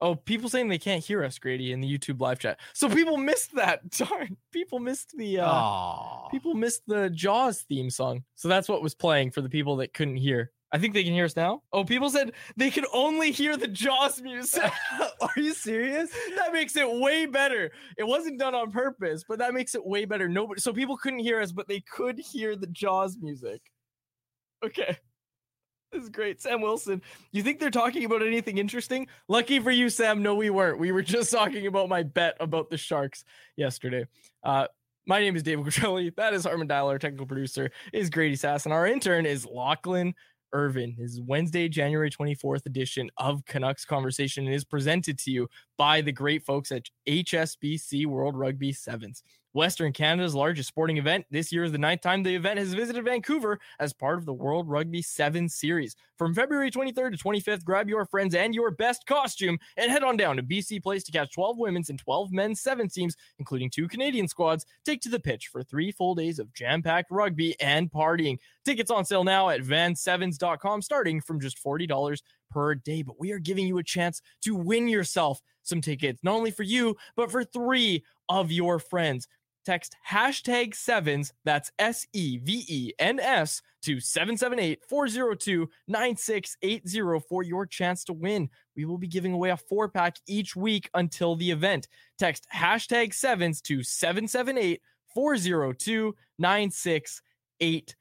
[0.00, 2.60] Oh, people saying they can't hear us, Grady, in the YouTube live chat.
[2.72, 3.88] So people missed that.
[3.98, 6.30] Darn, people missed the uh Aww.
[6.30, 8.22] people missed the Jaws theme song.
[8.36, 10.52] So that's what was playing for the people that couldn't hear.
[10.70, 11.62] I think they can hear us now.
[11.72, 14.70] Oh, people said they can only hear the Jaws music.
[15.20, 16.10] Are you serious?
[16.36, 17.70] that makes it way better.
[17.96, 20.28] It wasn't done on purpose, but that makes it way better.
[20.28, 23.62] Nobody, so people couldn't hear us, but they could hear the Jaws music.
[24.64, 24.98] Okay.
[25.92, 26.40] This is great.
[26.40, 27.00] Sam Wilson,
[27.32, 29.06] you think they're talking about anything interesting?
[29.26, 30.22] Lucky for you, Sam.
[30.22, 30.78] No, we weren't.
[30.78, 33.24] We were just talking about my bet about the Sharks
[33.56, 34.06] yesterday.
[34.42, 34.66] Uh,
[35.06, 36.14] my name is David Quadrelli.
[36.16, 36.88] That is Harman Dayal.
[36.88, 38.66] Our technical producer is Grady Sas.
[38.66, 40.14] And our intern is Lachlan
[40.52, 40.96] Irvin.
[40.98, 46.12] Is Wednesday, January 24th edition of Canucks Conversation and is presented to you by the
[46.12, 49.22] great folks at HSBC World Rugby Sevens.
[49.52, 51.24] Western Canada's largest sporting event.
[51.30, 54.32] This year is the ninth time the event has visited Vancouver as part of the
[54.32, 55.96] World Rugby 7 series.
[56.16, 60.16] From February 23rd to 25th, grab your friends and your best costume and head on
[60.16, 63.88] down to BC Place to catch 12 women's and 12 men's seven teams, including two
[63.88, 67.90] Canadian squads, take to the pitch for three full days of jam packed rugby and
[67.90, 68.38] partying.
[68.64, 72.20] Tickets on sale now at van7s.com, starting from just $40
[72.50, 73.02] per day.
[73.02, 76.62] But we are giving you a chance to win yourself some tickets, not only for
[76.62, 79.28] you, but for three of your friends
[79.68, 87.42] text hashtag sevens, that's S E V E N S, to 778 402 9680 for
[87.42, 88.48] your chance to win.
[88.76, 91.86] We will be giving away a four pack each week until the event.
[92.18, 94.80] Text hashtag sevens to 778
[95.14, 97.94] 402 9680.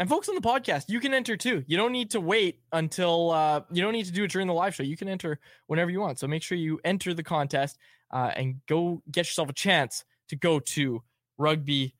[0.00, 1.62] And folks on the podcast, you can enter too.
[1.66, 4.54] You don't need to wait until uh, you don't need to do it during the
[4.54, 4.82] live show.
[4.82, 6.18] You can enter whenever you want.
[6.18, 7.78] So make sure you enter the contest
[8.10, 11.02] uh, and go get yourself a chance to go to
[11.36, 11.94] rugby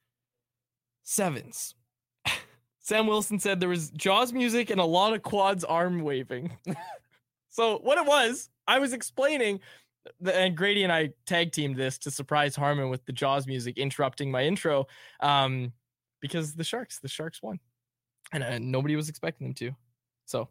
[1.02, 1.74] sevens.
[2.80, 6.56] Sam Wilson said there was Jaws music and a lot of quads arm waving.
[7.48, 9.60] so what it was, I was explaining,
[10.24, 14.30] and Grady and I tag teamed this to surprise Harman with the Jaws music interrupting
[14.30, 14.86] my intro,
[15.20, 15.72] um,
[16.20, 17.58] because the Sharks, the Sharks won,
[18.32, 19.72] and uh, nobody was expecting them to.
[20.26, 20.48] So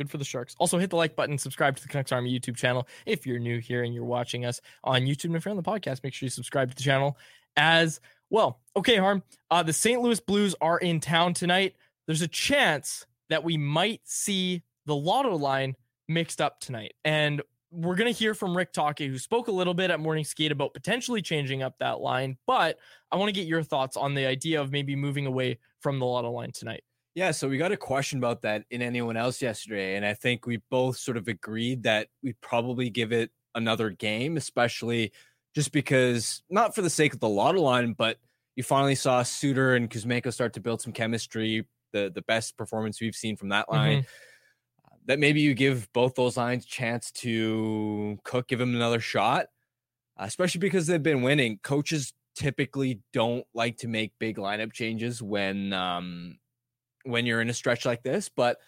[0.00, 0.56] good for the Sharks.
[0.58, 3.58] Also, hit the like button, subscribe to the Canucks Army YouTube channel if you're new
[3.58, 5.26] here and you're watching us on YouTube.
[5.26, 7.18] And if you're on the podcast, make sure you subscribe to the channel
[7.58, 8.00] as
[8.30, 8.60] well.
[8.74, 9.22] Okay, Harm.
[9.50, 10.00] Uh, the St.
[10.00, 11.74] Louis Blues are in town tonight.
[12.06, 15.76] There's a chance that we might see the lotto line
[16.08, 16.94] mixed up tonight.
[17.04, 20.24] And we're going to hear from Rick Tocchet, who spoke a little bit at Morning
[20.24, 22.38] Skate about potentially changing up that line.
[22.46, 22.78] But
[23.12, 26.06] I want to get your thoughts on the idea of maybe moving away from the
[26.06, 26.84] lotto line tonight.
[27.14, 30.46] Yeah, so we got a question about that in anyone else yesterday, and I think
[30.46, 35.12] we both sort of agreed that we'd probably give it another game, especially
[35.54, 38.18] just because not for the sake of the lotto line, but
[38.54, 43.00] you finally saw Suter and Kuzmenko start to build some chemistry, the the best performance
[43.00, 44.02] we've seen from that line.
[44.02, 45.06] Mm-hmm.
[45.06, 49.46] That maybe you give both those lines a chance to cook, give them another shot,
[50.16, 51.58] especially because they've been winning.
[51.62, 56.38] Coaches typically don't like to make big lineup changes when um,
[57.04, 58.58] when you're in a stretch like this, but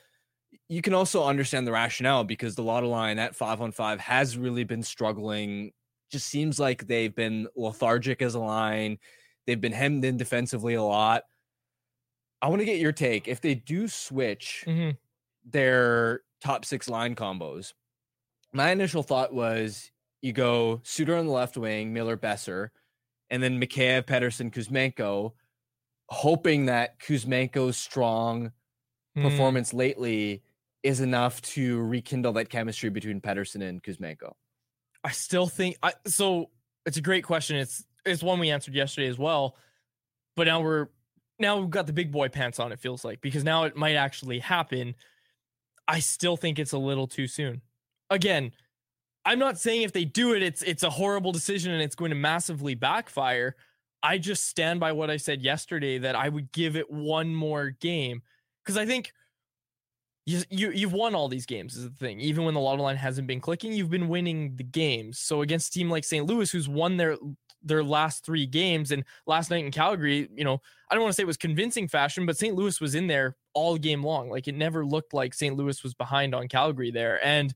[0.69, 4.37] you can also understand the rationale because the Lotto line at five on five has
[4.37, 5.73] really been struggling.
[6.11, 8.99] Just seems like they've been lethargic as a line.
[9.46, 11.25] They've been hemmed in defensively a lot.
[12.40, 13.29] I want to get your take.
[13.29, 14.90] If they do switch mm-hmm.
[15.44, 17.73] their top six line combos,
[18.52, 19.90] my initial thought was
[20.20, 22.70] you go Suter on the left wing, Miller Boeser,
[23.31, 25.32] and then Mikheyev, Pettersson, Kuzmenko
[26.09, 28.53] hoping that Kuzmenko's strong
[29.17, 29.23] mm.
[29.23, 30.43] performance lately
[30.83, 34.33] is enough to rekindle that chemistry between Pettersson and Kuzmenko.
[35.05, 36.51] I still think I so
[36.87, 37.57] it's a great question.
[37.57, 39.57] It's it's one we answered yesterday as well.
[40.37, 40.89] But now we're
[41.39, 43.97] now we've got the big boy pants on, it feels like, because now it might
[43.97, 44.95] actually happen.
[45.89, 47.61] I still think it's a little too soon.
[48.11, 48.53] Again,
[49.25, 52.11] I'm not saying if they do it, it's it's a horrible decision and it's going
[52.11, 53.57] to massively backfire.
[54.03, 57.71] I just stand by what I said yesterday that I would give it one more
[57.71, 58.23] game
[58.65, 59.13] because I think
[60.25, 62.21] you, you you've won all these games is the thing.
[62.21, 65.19] Even when the lotto line hasn't been clicking, you've been winning the games.
[65.19, 66.27] So against a team like St.
[66.27, 67.17] Louis, who's won their
[67.65, 70.61] their last three games, and last night in Calgary, you know,
[70.91, 72.55] I don't want to say it was convincing fashion, but St.
[72.55, 74.31] Louis was in there all game long.
[74.31, 75.57] Like it never looked like St.
[75.57, 77.53] Louis was behind on Calgary there, and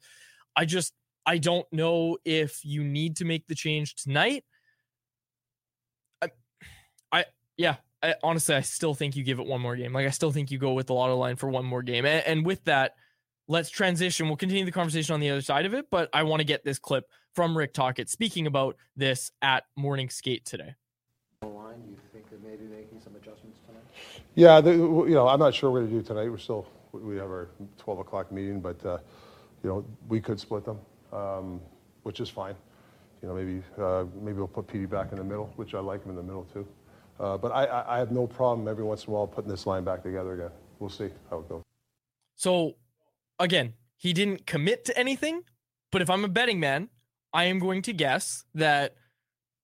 [0.57, 0.93] I just
[1.25, 4.45] I don't know if you need to make the change tonight
[7.56, 9.93] yeah, I, honestly, I still think you give it one more game.
[9.93, 12.05] Like I still think you go with the lotto line for one more game.
[12.05, 12.94] And, and with that,
[13.49, 14.26] let's transition.
[14.26, 16.64] We'll continue the conversation on the other side of it, but I want to get
[16.64, 20.75] this clip from Rick Tocchet speaking about this at Morning Skate today.
[21.43, 23.85] Line, you think of maybe making some adjustments tonight?
[24.35, 26.31] Yeah, the, you know, I'm not sure what we're going to do tonight.
[26.31, 27.49] We're still we have our
[27.79, 28.99] 12 o'clock meeting, but uh,
[29.62, 30.79] you know, we could split them,
[31.12, 31.61] um,
[32.02, 32.55] which is fine.
[33.23, 36.05] You know, maybe uh, maybe we'll put Petey back in the middle, which I like
[36.05, 36.67] him in the middle too.
[37.19, 39.85] Uh, but I, I have no problem every once in a while putting this line
[39.85, 40.51] back together again.
[40.79, 41.63] We'll see how it goes.
[42.35, 42.77] So,
[43.39, 45.43] again, he didn't commit to anything,
[45.91, 46.91] but if I'm a betting man,
[47.33, 48.97] I am going to guess that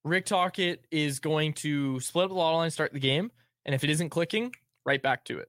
[0.04, 3.31] Rick Tocchet is going to split up the lotto line, start the game,
[3.64, 5.48] and if it isn't clicking, right back to it.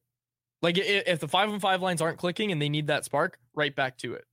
[0.62, 3.76] Like if the five on five lines aren't clicking and they need that spark, right
[3.76, 4.26] back to it.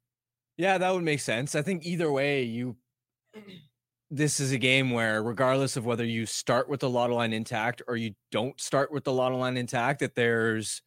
[0.57, 1.55] Yeah, that would make sense.
[1.55, 2.77] I think either way, you
[4.11, 7.81] this is a game where, regardless of whether you start with the lotto line intact
[7.87, 10.83] or you don't start with the lotto line intact, that there's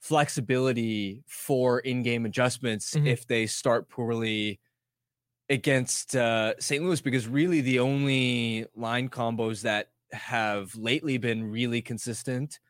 [0.00, 3.06] flexibility for in-game adjustments mm-hmm.
[3.06, 4.60] if they start poorly
[5.48, 6.84] against uh, St.
[6.84, 12.60] Louis, because really the only line combos that have lately been really consistent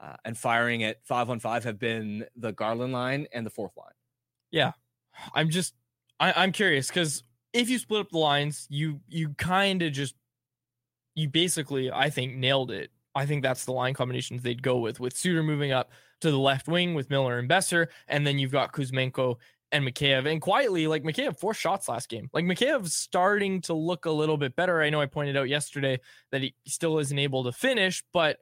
[0.00, 3.76] uh, and firing at five on five have been the Garland line and the fourth
[3.76, 3.92] line.
[4.50, 4.72] Yeah,
[5.34, 5.74] I'm just
[6.18, 7.22] I, I'm curious because
[7.52, 10.14] if you split up the lines, you you kind of just
[11.14, 12.90] you basically I think nailed it.
[13.14, 15.90] I think that's the line combinations they'd go with with Suter moving up
[16.22, 19.36] to the left wing with Miller and Boeser, and then you've got Kuzmenko
[19.72, 20.30] and Mikheyev.
[20.30, 22.30] And quietly, like Mikheyev, four shots last game.
[22.32, 24.80] Like Mikheyev's starting to look a little bit better.
[24.82, 25.98] I know I pointed out yesterday
[26.30, 28.38] that he still isn't able to finish, but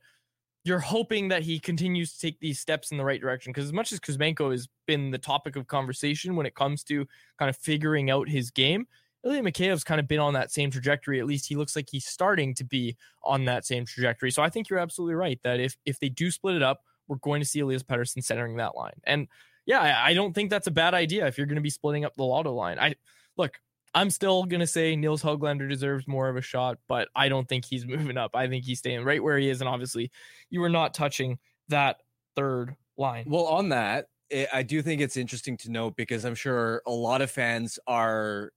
[0.65, 3.51] you're hoping that he continues to take these steps in the right direction.
[3.53, 7.07] Because as much as Kuzmenko has been the topic of conversation when it comes to
[7.39, 8.87] kind of figuring out his game,
[9.25, 11.21] Ilya Mikheyev's kind of been on that same trajectory.
[11.21, 14.31] At least he looks like he's starting to be on that same trajectory.
[14.31, 17.17] So I think you're absolutely right that if if they do split it up, we're
[17.17, 19.01] going to see Elias Pettersson centering that line.
[19.05, 19.29] And
[19.67, 22.05] yeah, I, I don't think that's a bad idea if you're going to be splitting
[22.05, 22.79] up the lotto line.
[22.79, 22.95] I
[23.37, 23.61] look,
[23.95, 27.65] I'm still gonna say Nils Hoglander deserves more of a shot, but I don't think
[27.65, 28.33] he's moving up.
[28.35, 30.11] I think he's staying right where he is, and obviously,
[30.49, 32.01] you are not touching that
[32.37, 33.25] third line.
[33.29, 34.07] Well, on that,
[34.53, 38.53] I do think it's interesting to note because I'm sure a lot of fans are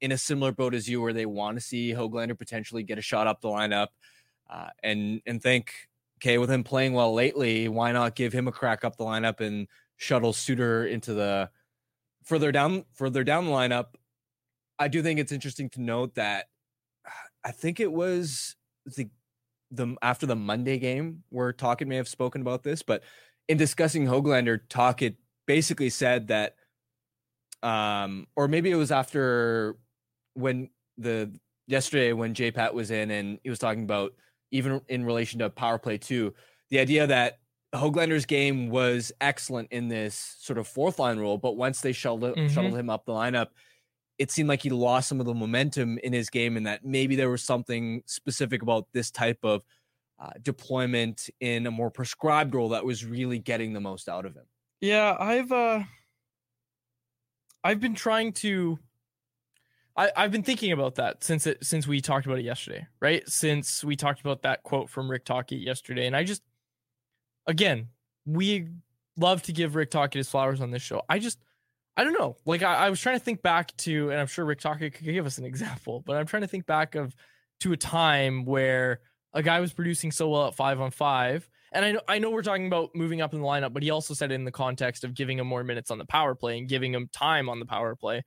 [0.00, 3.02] in a similar boat as you, where they want to see Hoglander potentially get a
[3.02, 3.88] shot up the lineup,
[4.48, 5.72] uh, and and think,
[6.18, 9.40] okay, with him playing well lately, why not give him a crack up the lineup
[9.40, 9.66] and
[9.96, 11.50] shuttle Suter into the
[12.22, 13.86] further down further down the lineup
[14.78, 16.46] I do think it's interesting to note that
[17.44, 18.56] I think it was
[18.96, 19.08] the
[19.70, 23.02] the after the Monday game where Tocchet may have spoken about this, but
[23.48, 25.16] in discussing Hoglander, Tocchet
[25.46, 26.56] basically said that,
[27.62, 29.76] um, or maybe it was after
[30.34, 34.12] when the yesterday when J Pat was in and he was talking about
[34.52, 36.34] even in relation to power play too,
[36.70, 37.38] the idea that
[37.74, 42.22] Hoglander's game was excellent in this sort of fourth line role, but once they shuttled,
[42.22, 42.50] Mhm.
[42.50, 43.48] shuttled him up the lineup,
[44.18, 47.16] it seemed like he lost some of the momentum in his game, and that maybe
[47.16, 49.62] there was something specific about this type of
[50.18, 54.34] uh, deployment in a more prescribed role that was really getting the most out of
[54.34, 54.46] him.
[54.80, 55.82] Yeah, I've uh
[57.64, 58.78] I've been trying to
[59.96, 63.26] I, I've been thinking about that since it since we talked about it yesterday, right?
[63.28, 66.06] Since we talked about that quote from Rick Tocchet yesterday.
[66.06, 66.42] And I just
[67.46, 67.88] again,
[68.24, 68.68] we
[69.16, 71.02] love to give Rick Tocchet his flowers on this show.
[71.08, 71.38] I just
[71.96, 72.36] I don't know.
[72.44, 75.04] Like I, I was trying to think back to, and I'm sure Rick Tocchet could
[75.04, 77.14] give us an example, but I'm trying to think back of
[77.60, 79.00] to a time where
[79.32, 81.48] a guy was producing so well at five on five.
[81.72, 83.90] And I know I know we're talking about moving up in the lineup, but he
[83.90, 86.58] also said it in the context of giving him more minutes on the power play
[86.58, 88.22] and giving him time on the power play.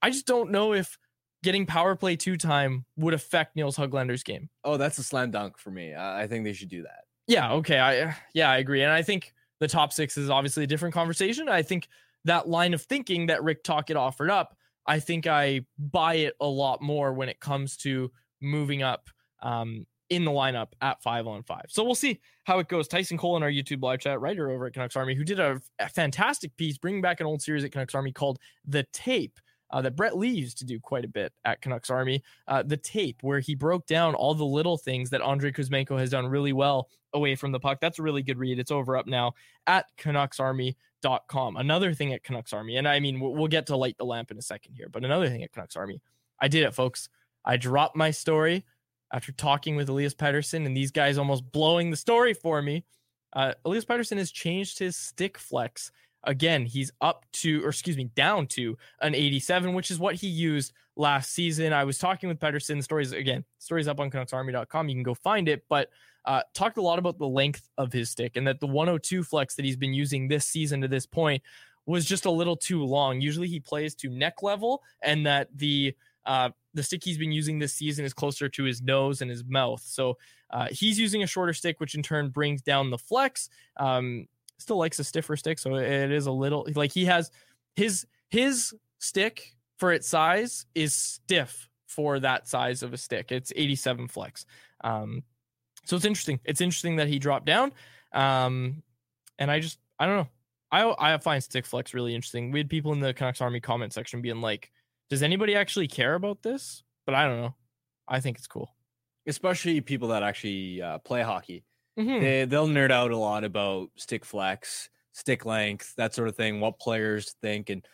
[0.00, 0.96] I just don't know if
[1.42, 4.48] getting power play two time would affect Nils Hoglander's game.
[4.64, 5.92] Oh, that's a slam dunk for me.
[5.92, 7.04] I, I think they should do that.
[7.26, 7.78] Yeah, okay.
[7.78, 8.82] I yeah, I agree.
[8.82, 11.48] And I think the top six is obviously a different conversation.
[11.48, 11.88] I think
[12.24, 16.46] that line of thinking that Rick Tocchet offered up, I think I buy it a
[16.46, 18.10] lot more when it comes to
[18.40, 19.08] moving up
[19.42, 21.66] um, in the lineup at five on five.
[21.68, 22.88] So we'll see how it goes.
[22.88, 25.60] Tyson Cole in our YouTube live chat, writer over at Canucks Army, who did a,
[25.78, 29.38] a fantastic piece bringing back an old series at Canucks Army called The Tape.
[29.72, 32.76] Uh, that Brett Lee used to do quite a bit at Canucks Army, uh, the
[32.76, 36.52] tape where he broke down all the little things that Andrei Kuzmenko has done really
[36.52, 37.78] well away from the puck.
[37.80, 38.58] That's a really good read.
[38.58, 39.32] It's over up now
[39.66, 41.56] at CanucksArmy.com.
[41.56, 44.30] Another thing at Canucks Army, and I mean, we'll, we'll get to light the lamp
[44.30, 46.00] in a second here, but another thing at Canucks Army,
[46.38, 47.08] I did it, folks.
[47.44, 48.64] I dropped my story
[49.12, 52.84] after talking with Elias Pettersson, and these guys almost blowing the story for me.
[53.32, 55.90] Uh, Elias Pettersson has changed his stick flex.
[56.24, 60.28] Again, he's up to, or excuse me, down to an 87, which is what he
[60.28, 61.72] used last season.
[61.72, 62.82] I was talking with Pettersson.
[62.82, 64.88] Stories again, stories up on CanucksArmy.com.
[64.88, 65.90] You can go find it, but
[66.24, 69.56] uh, talked a lot about the length of his stick and that the 102 flex
[69.56, 71.42] that he's been using this season to this point
[71.86, 73.20] was just a little too long.
[73.20, 77.58] Usually he plays to neck level, and that the uh, the stick he's been using
[77.58, 79.82] this season is closer to his nose and his mouth.
[79.84, 80.18] So
[80.50, 83.48] uh, he's using a shorter stick, which in turn brings down the flex.
[83.76, 84.28] Um,
[84.62, 87.30] still likes a stiffer stick, so it is a little like he has
[87.76, 93.32] his his stick for its size is stiff for that size of a stick.
[93.32, 94.46] It's 87 flex.
[94.82, 95.22] Um,
[95.84, 96.40] so it's interesting.
[96.44, 97.72] It's interesting that he dropped down.
[98.12, 98.82] Um,
[99.38, 100.28] and I just I don't know.
[100.70, 102.50] I I find stick flex really interesting.
[102.50, 104.70] We had people in the Canucks Army comment section being like,
[105.10, 107.54] "Does anybody actually care about this?" But I don't know.
[108.08, 108.70] I think it's cool.
[109.26, 111.64] Especially people that actually uh, play hockey.
[111.98, 112.20] Mhm.
[112.20, 116.60] They, they'll nerd out a lot about stick flex, stick length, that sort of thing,
[116.60, 117.70] what players think.
[117.70, 117.86] And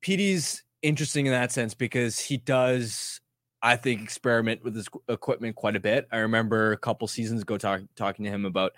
[0.00, 3.20] Petey's interesting in that sense because he does,
[3.62, 6.08] I think, experiment with his equipment quite a bit.
[6.12, 8.72] I remember a couple seasons ago talk, talking to him about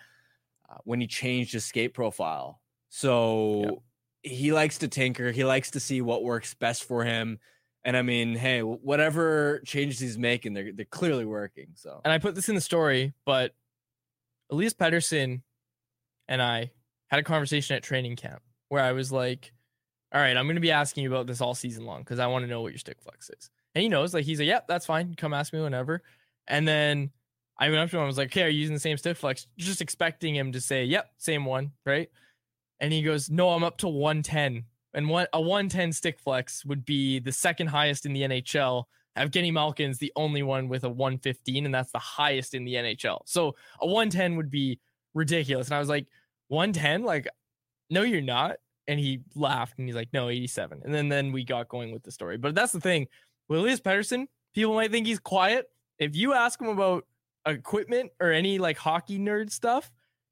[0.69, 2.61] uh, when he changed his skate profile.
[2.89, 3.83] So
[4.23, 7.39] he likes to tinker, he likes to see what works best for him.
[7.85, 11.69] And I mean, hey, whatever changes he's making, they're, they're clearly working.
[11.75, 13.55] So and I put this in the story, but
[14.51, 15.43] Elias Pettersson
[16.29, 16.71] and I
[17.09, 19.53] had a conversation at training camp where I was like,
[20.13, 22.27] all right, I'm going to be asking you about this all season long because I
[22.27, 23.51] want to know what your stick flex is.
[23.75, 25.15] And he knows, like, he's like, yep, that's fine.
[25.15, 26.03] Come ask me whenever.
[26.49, 27.11] And then
[27.59, 28.03] I went up to him.
[28.03, 29.47] I was like, okay, are you using the same stick flex?
[29.57, 31.73] Just expecting him to say, yep, same one.
[31.87, 32.09] Right.
[32.81, 34.65] And he goes, no, I'm up to 110.
[34.95, 38.85] And one, a 110 stick flex would be the second highest in the NHL.
[39.17, 43.21] Evgeny Malkin's the only one with a 115, and that's the highest in the NHL.
[43.27, 44.79] So a 110 would be
[45.15, 45.69] ridiculous.
[45.69, 46.07] And I was like,
[46.49, 47.03] 110?
[47.03, 47.29] Like,
[47.91, 48.57] no, you're not.
[48.87, 50.83] And he laughed and he's like, no, 87.
[50.85, 52.39] And then then we got going with the story.
[52.39, 53.07] But that's the thing.
[53.49, 55.67] With Elias Pettersson, people might think he's quiet.
[55.99, 57.07] If you ask him about
[57.47, 59.91] equipment or any like hockey nerd stuff,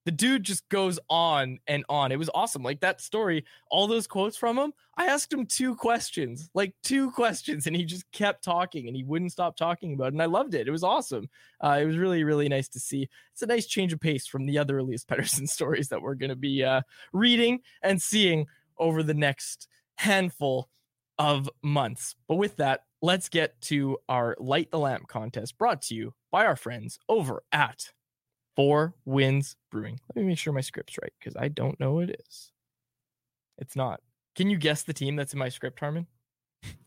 [0.09, 2.13] the dude just goes on and on.
[2.13, 2.63] It was awesome.
[2.63, 4.73] Like that story, all those quotes from him.
[4.97, 9.05] I asked him two questions, like two questions, and he just kept talking and he
[9.05, 10.13] wouldn't stop talking about it.
[10.15, 10.67] And I loved it.
[10.67, 11.29] It was awesome.
[11.61, 13.07] Uh, it was really, really nice to see.
[13.35, 16.31] It's a nice change of pace from the other Elias Pettersson stories that we're going
[16.31, 16.81] to be uh,
[17.13, 18.47] reading and seeing
[18.79, 20.71] over the next handful
[21.19, 22.17] of months.
[22.29, 26.47] But with that, let's get to our Light the Lamp contest brought to you by
[26.47, 27.91] our friends over at
[28.59, 30.01] Four Winds Brewing.
[30.13, 32.51] Let me make sure my script's right because I don't know it is.
[33.57, 34.01] It's not.
[34.35, 36.09] Can you guess the team that's in my script, Harman?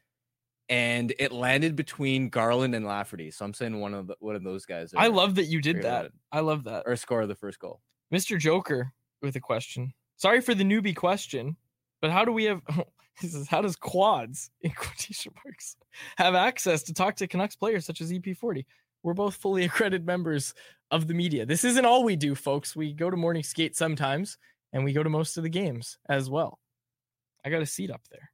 [0.67, 3.31] and it landed between Garland and Lafferty.
[3.31, 4.93] So I'm saying one of the, one of those guys.
[4.95, 6.11] I love that you did that.
[6.31, 6.83] I love that.
[6.85, 7.81] or score the first goal.
[8.13, 8.37] Mr.
[8.37, 9.93] Joker with a question.
[10.17, 11.55] Sorry for the newbie question,
[12.01, 12.61] but how do we have
[13.21, 15.77] this is how does quads in quotation marks
[16.17, 18.65] have access to talk to Canucks players such as EP40?
[19.03, 20.53] We're both fully accredited members
[20.91, 21.45] of the media.
[21.45, 22.75] This isn't all we do, folks.
[22.75, 24.37] We go to morning skate sometimes
[24.73, 26.59] and we go to most of the games as well.
[27.45, 28.31] I got a seat up there.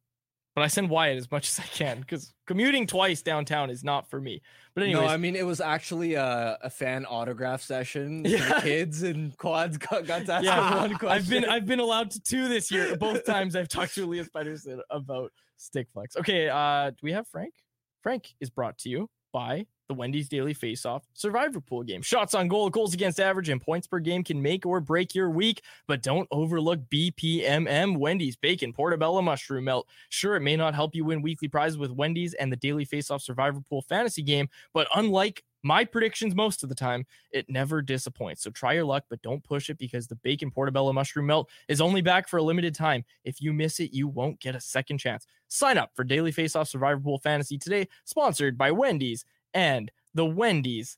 [0.55, 4.09] But I send Wyatt as much as I can because commuting twice downtown is not
[4.09, 4.41] for me.
[4.73, 8.61] But anyway, no, I mean it was actually a, a fan autograph session Yeah.
[8.61, 11.09] kids and quads got, got to ask yeah, one question.
[11.09, 12.95] I've been I've been allowed to two this year.
[12.95, 16.15] Both times I've talked to Elias Pettersson about stick flex.
[16.15, 17.53] Okay, uh, do we have Frank?
[18.01, 22.01] Frank is brought to you by the Wendy's Daily Faceoff Survivor Pool game.
[22.01, 25.29] Shots on goal, goals against average, and points per game can make or break your
[25.29, 25.61] week.
[25.89, 29.89] But don't overlook BPMM Wendy's Bacon Portobello Mushroom Melt.
[30.07, 33.21] Sure, it may not help you win weekly prizes with Wendy's and the Daily Faceoff
[33.21, 38.43] Survivor Pool fantasy game, but unlike my predictions most of the time, it never disappoints.
[38.43, 41.81] So try your luck, but don't push it because the bacon portobello mushroom melt is
[41.81, 43.03] only back for a limited time.
[43.23, 45.25] If you miss it, you won't get a second chance.
[45.47, 49.25] Sign up for Daily Face Off Survivor Pool Fantasy today, sponsored by Wendy's
[49.55, 50.97] and the Wendy's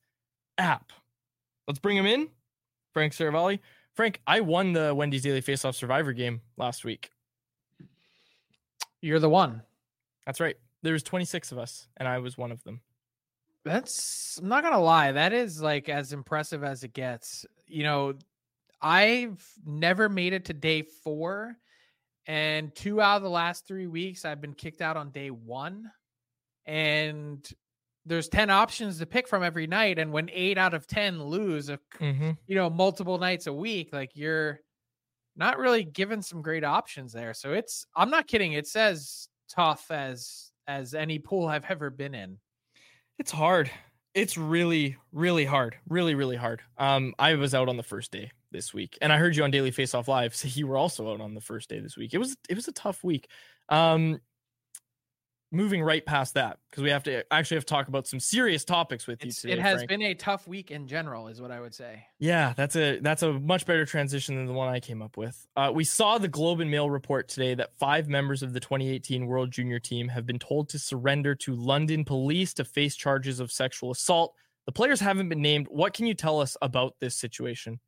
[0.58, 0.91] app.
[1.65, 2.27] Let's bring him in.
[2.91, 3.60] Frank Seravalli.
[3.93, 7.10] Frank, I won the Wendy's Daily Face Off Survivor game last week.
[8.99, 9.62] You're the one.
[10.25, 10.58] That's right.
[10.84, 12.82] There was 26 of us, and I was one of them.
[13.67, 17.45] That's I'm not gonna lie, that is like as impressive as it gets.
[17.67, 18.13] You know,
[18.82, 21.58] I've never made it to day four,
[22.27, 25.91] and two out of the last three weeks I've been kicked out on day one.
[26.65, 27.47] And
[28.06, 29.99] there's 10 options to pick from every night.
[29.99, 32.32] And when eight out of 10 lose, a, Mm-hmm.
[32.45, 34.60] you know, multiple nights a week, like you're
[35.36, 37.34] not really given some great options there.
[37.34, 42.13] So it's I'm not kidding, it's as tough as as any pool I've ever been
[42.13, 42.38] in.
[43.19, 43.71] It's hard.
[44.13, 45.75] It's really, really hard.
[45.89, 46.62] Really, really hard.
[46.77, 49.51] Um, I was out on the first day this week, and I heard you on
[49.51, 50.36] Daily Face Off Live.
[50.36, 52.13] So you were also out on the first day this week.
[52.13, 53.30] It was it was a tough week.
[53.69, 54.19] Um,
[55.51, 58.65] moving right past that because we have to actually have to talk about some serious
[58.65, 59.53] topics with you It's, today.
[59.53, 59.89] it has Frank.
[59.89, 62.03] been a tough week in general, is what I would say.
[62.19, 65.47] Yeah, that's a that's a much better transition than the one I came up with.
[65.55, 69.25] Uh, we saw the Globe and Mail report today that five members of the 2018
[69.25, 73.51] World Junior Team have been told to surrender to London police to face charges of
[73.51, 74.33] sexual assault.
[74.65, 75.67] The players haven't been named.
[75.69, 77.79] What can you tell us about this situation?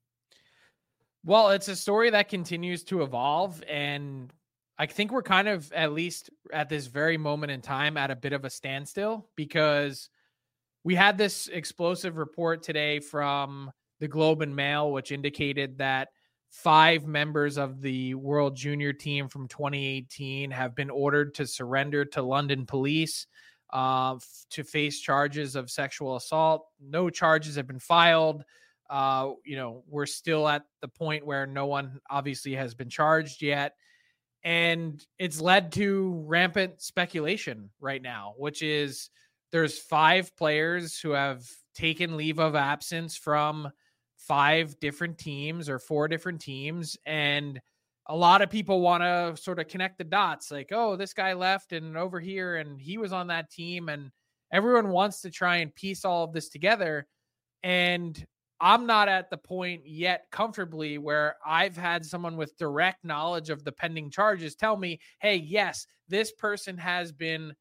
[1.26, 4.32] Well, it's a story that continues to evolve, and
[4.80, 8.16] I think we're kind of at least at this very moment in time at a
[8.16, 10.10] bit of a standstill because
[10.86, 16.08] we had this explosive report today from the Globe and Mail, which indicated that
[16.50, 22.22] five members of the World Junior team from 2018 have been ordered to surrender to
[22.22, 23.28] London police
[23.74, 26.66] uh, f- to face charges of sexual assault.
[26.82, 28.46] No charges have been filed.
[28.90, 33.42] Uh, you know, we're still at the point where no one obviously has been charged
[33.42, 33.74] yet.
[34.44, 39.10] And it's led to rampant speculation right now, which is
[39.52, 43.70] there's five players who have taken leave of absence from
[44.18, 46.98] five different teams or four different teams.
[47.06, 47.60] And
[48.08, 51.34] a lot of people want to sort of connect the dots like, oh, this guy
[51.34, 53.90] left and over here and he was on that team.
[53.90, 54.12] And
[54.52, 57.08] everyone wants to try and piece all of this together.
[57.64, 58.26] And
[58.62, 63.64] I'm not at the point yet comfortably where I've had someone with direct knowledge of
[63.64, 67.56] the pending charges tell me, hey, yes, this person has been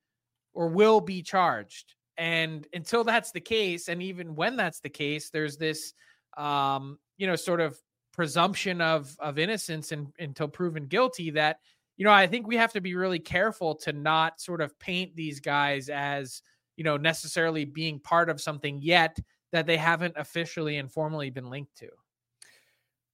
[0.55, 1.95] or will be charged.
[2.17, 5.95] And until that's the case, and even when that's the case, there's this,
[6.37, 7.79] um, you know, sort of
[8.19, 11.61] presumption of of innocence and, until proven guilty that
[11.97, 15.15] you know i think we have to be really careful to not sort of paint
[15.15, 16.43] these guys as
[16.77, 19.17] you know necessarily being part of something yet
[19.53, 21.89] that they haven't officially and formally been linked to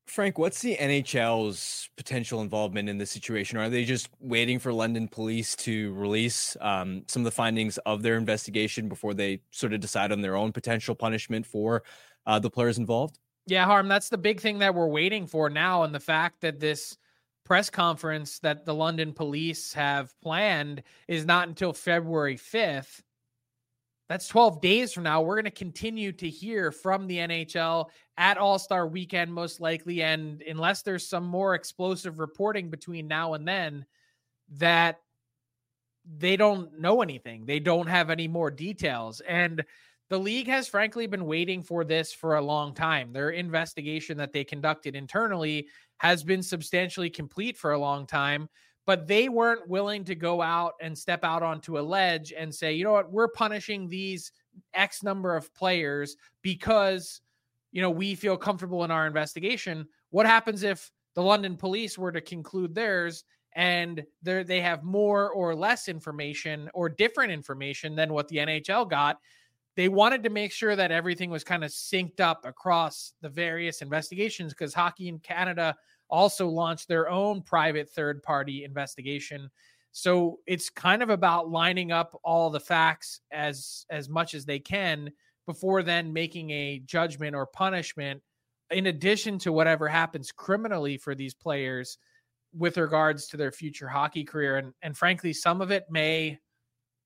[0.07, 3.57] Frank, what's the NHL's potential involvement in this situation?
[3.57, 8.03] Are they just waiting for London police to release um, some of the findings of
[8.03, 11.83] their investigation before they sort of decide on their own potential punishment for
[12.27, 13.19] uh, the players involved?
[13.47, 15.85] Yeah, Harm, that's the big thing that we're waiting for now.
[15.85, 16.97] And the fact that this
[17.45, 23.01] press conference that the London police have planned is not until February 5th.
[24.09, 25.23] That's 12 days from now.
[25.23, 27.87] We're going to continue to hear from the NHL
[28.19, 30.03] at All Star weekend, most likely.
[30.03, 33.87] And unless there's some more explosive reporting between now and then,
[34.59, 35.01] that
[36.19, 37.47] they don't know anything.
[37.47, 39.21] They don't have any more details.
[39.21, 39.65] And
[40.11, 43.11] the league has frankly been waiting for this for a long time.
[43.13, 48.51] Their investigation that they conducted internally has been substantially complete for a long time
[48.87, 52.75] but they weren't willing to go out and step out onto a ledge and say,
[52.75, 54.33] you know what, we're punishing these
[54.75, 57.21] X number of players because,
[57.73, 59.87] you know, we feel comfortable in our investigation.
[60.11, 63.25] What happens if the London police were to conclude theirs
[63.57, 69.19] and they have more or less information or different information than what the NHL got?
[69.77, 73.83] They wanted to make sure that everything was kind of synced up across the various
[73.83, 75.75] investigations because hockey in Canada
[76.11, 79.51] also launched their own private third party investigation.
[79.93, 84.59] So it's kind of about lining up all the facts as as much as they
[84.59, 85.11] can
[85.47, 88.23] before then making a judgment or punishment
[88.71, 91.99] in addition to whatever happens criminally for these players
[92.53, 96.39] with regards to their future hockey career and and frankly some of it may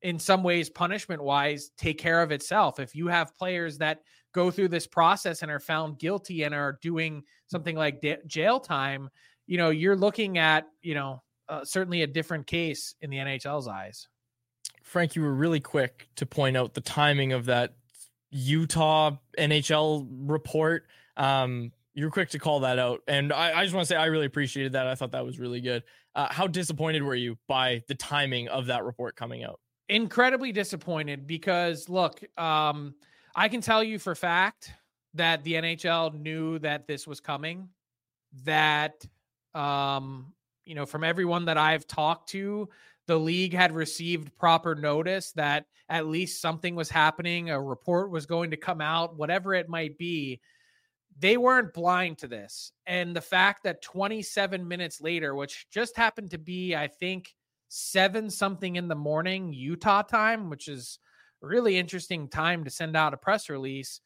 [0.02, 4.00] in some ways punishment wise take care of itself if you have players that
[4.38, 8.60] go through this process and are found guilty and are doing something like da- jail
[8.60, 9.10] time,
[9.48, 13.66] you know, you're looking at, you know, uh, certainly a different case in the NHL's
[13.66, 14.06] eyes.
[14.84, 17.74] Frank, you were really quick to point out the timing of that
[18.30, 20.86] Utah NHL report.
[21.16, 23.00] Um, you were quick to call that out.
[23.08, 24.86] And I, I just want to say I really appreciated that.
[24.86, 25.82] I thought that was really good.
[26.14, 29.58] Uh, how disappointed were you by the timing of that report coming out?
[29.88, 32.94] Incredibly disappointed because look, um,
[33.38, 34.72] I can tell you for fact
[35.14, 37.68] that the NHL knew that this was coming.
[38.42, 39.06] That,
[39.54, 40.32] um,
[40.64, 42.68] you know, from everyone that I've talked to,
[43.06, 48.26] the league had received proper notice that at least something was happening, a report was
[48.26, 50.40] going to come out, whatever it might be.
[51.16, 52.72] They weren't blind to this.
[52.86, 57.36] And the fact that 27 minutes later, which just happened to be, I think,
[57.68, 60.98] seven something in the morning, Utah time, which is
[61.40, 64.00] really interesting time to send out a press release.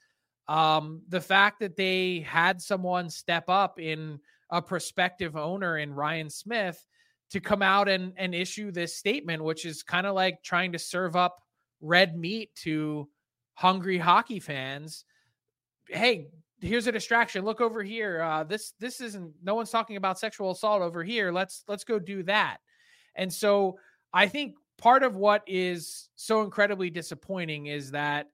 [0.49, 4.19] Um, the fact that they had someone step up in
[4.51, 6.85] a prospective owner in Ryan Smith
[7.31, 10.79] to come out and, and issue this statement, which is kind of like trying to
[10.79, 11.39] serve up
[11.81, 13.09] red meat to
[13.55, 15.05] hungry hockey fans.
[15.89, 16.29] Hey,
[16.61, 17.45] here's a distraction.
[17.45, 18.21] Look over here.
[18.21, 19.33] Uh, this this isn't.
[19.43, 21.33] No one's talking about sexual assault over here.
[21.33, 22.59] Let's let's go do that.
[23.15, 23.79] And so
[24.13, 28.27] I think part of what is so incredibly disappointing is that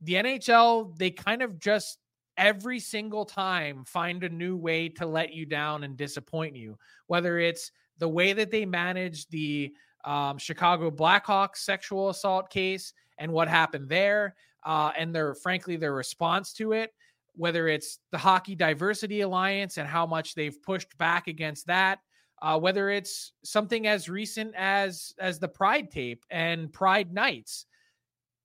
[0.00, 1.98] the NHL, they kind of just
[2.38, 7.38] every single time find a new way to let you down and disappoint you, whether
[7.38, 9.70] it's the way that they manage the
[10.06, 15.92] um, Chicago Blackhawks sexual assault case and what happened there, uh, and their frankly their
[15.92, 16.94] response to it,
[17.34, 21.98] whether it's the Hockey Diversity Alliance and how much they've pushed back against that,
[22.42, 27.66] uh, whether it's something as recent as as the Pride tape and Pride nights.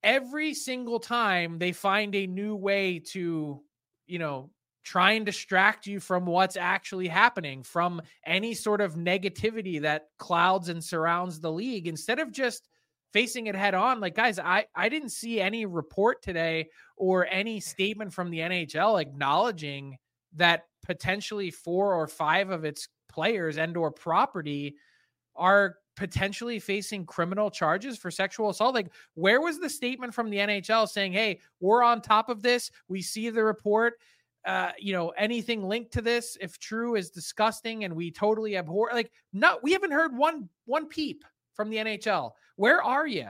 [0.02, 3.60] Every single time they find a new way to,
[4.06, 4.50] you know,
[4.84, 10.68] try and distract you from what's actually happening, from any sort of negativity that clouds
[10.68, 12.68] and surrounds the league, instead of just
[13.12, 13.98] facing it head on.
[13.98, 19.00] Like, guys, I, I didn't see any report today or any statement from the NHL
[19.00, 19.96] acknowledging
[20.34, 24.76] that potentially four or five of its players and or property
[25.34, 28.74] are potentially facing criminal charges for sexual assault?
[28.74, 32.70] Like where was the statement from the NHL saying hey we're on top of this.
[32.88, 33.94] We see the report.
[34.44, 36.36] Uh, you know anything linked to this?
[36.40, 40.86] If true is disgusting and we totally abhor like no we haven't heard one one
[40.86, 43.28] peep from the NHL where are you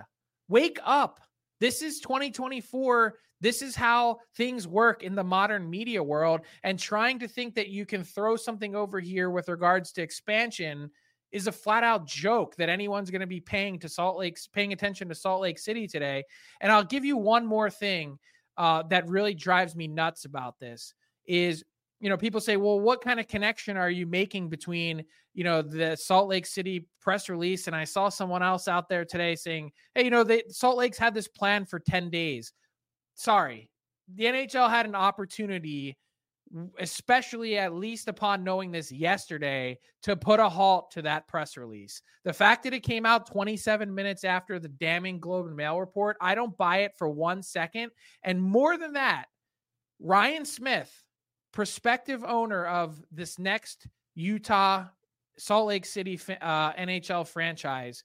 [0.49, 1.21] wake up
[1.61, 6.41] this is 2024 this is how things work in the modern media world.
[6.63, 10.91] And trying to think that you can throw something over here with regards to expansion
[11.33, 14.73] is a flat out joke that anyone's going to be paying to Salt Lake, paying
[14.73, 16.25] attention to Salt Lake City today.
[16.61, 18.19] And I'll give you one more thing
[18.57, 20.95] uh, that really drives me nuts about this
[21.27, 21.65] is
[22.01, 25.05] you know, people say, well, what kind of connection are you making between,
[25.35, 27.67] you know, the Salt Lake City press release?
[27.67, 30.99] And I saw someone else out there today saying, hey, you know, they Salt Lake's
[30.99, 32.53] had this plan for 10 days.
[33.15, 33.71] Sorry.
[34.15, 35.97] The NHL had an opportunity,
[36.79, 42.03] especially at least upon knowing this yesterday, to put a halt to that press release.
[42.25, 46.19] The fact that it came out 27 minutes after the damning Globe and Mail report,
[46.21, 47.91] I don't buy it for one second.
[48.23, 49.27] And more than that,
[49.99, 50.93] Ryan Smith,
[51.53, 54.87] prospective owner of this next Utah
[55.39, 58.05] Salt Lake City uh, NHL franchise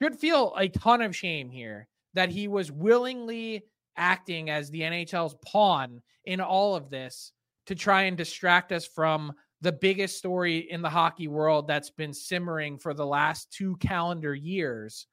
[0.00, 3.64] should feel a ton of shame here that he was willingly
[3.96, 7.32] acting as the NHL's pawn in all of this
[7.66, 12.14] to try and distract us from the biggest story in the hockey world that's been
[12.14, 15.06] simmering for the last two calendar years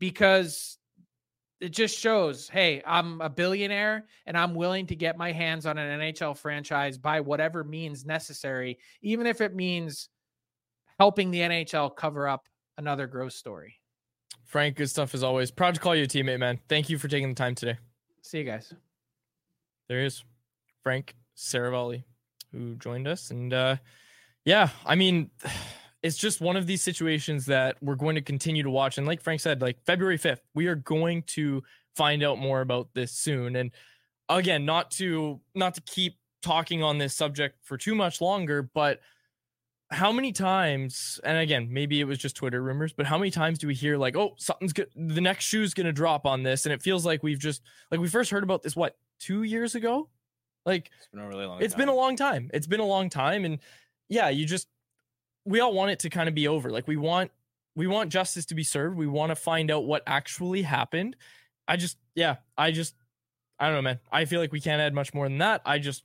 [0.00, 0.77] because
[1.60, 5.76] it just shows hey i'm a billionaire and i'm willing to get my hands on
[5.76, 10.08] an nhl franchise by whatever means necessary even if it means
[10.98, 12.44] helping the nhl cover up
[12.78, 13.74] another gross story.
[14.44, 15.50] Frank good stuff as always.
[15.50, 16.58] Proud to call you a teammate man.
[16.68, 17.76] Thank you for taking the time today.
[18.22, 18.72] See you guys.
[19.88, 20.24] There is.
[20.82, 22.04] Frank seravalli
[22.52, 23.30] who joined us.
[23.30, 23.76] And uh
[24.44, 25.30] yeah i mean
[26.02, 28.98] it's just one of these situations that we're going to continue to watch.
[28.98, 31.62] And like Frank said, like February 5th, we are going to
[31.96, 33.56] find out more about this soon.
[33.56, 33.72] And
[34.28, 39.00] again, not to not to keep talking on this subject for too much longer, but
[39.90, 43.58] how many times, and again, maybe it was just Twitter rumors, but how many times
[43.58, 46.72] do we hear like, oh, something's good, the next shoe's gonna drop on this, and
[46.72, 50.08] it feels like we've just like we first heard about this what two years ago,
[50.66, 51.62] like it's been a really long.
[51.62, 51.80] It's time.
[51.80, 52.50] been a long time.
[52.52, 53.58] It's been a long time, and
[54.08, 54.68] yeah, you just
[55.48, 56.70] we all want it to kind of be over.
[56.70, 57.30] Like we want
[57.74, 58.96] we want justice to be served.
[58.96, 61.16] We want to find out what actually happened.
[61.66, 62.94] I just yeah, I just
[63.58, 64.00] I don't know, man.
[64.12, 65.62] I feel like we can't add much more than that.
[65.64, 66.04] I just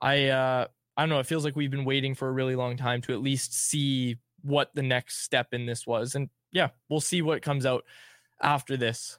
[0.00, 2.76] I uh I don't know, it feels like we've been waiting for a really long
[2.76, 6.14] time to at least see what the next step in this was.
[6.14, 7.84] And yeah, we'll see what comes out
[8.42, 9.18] after this.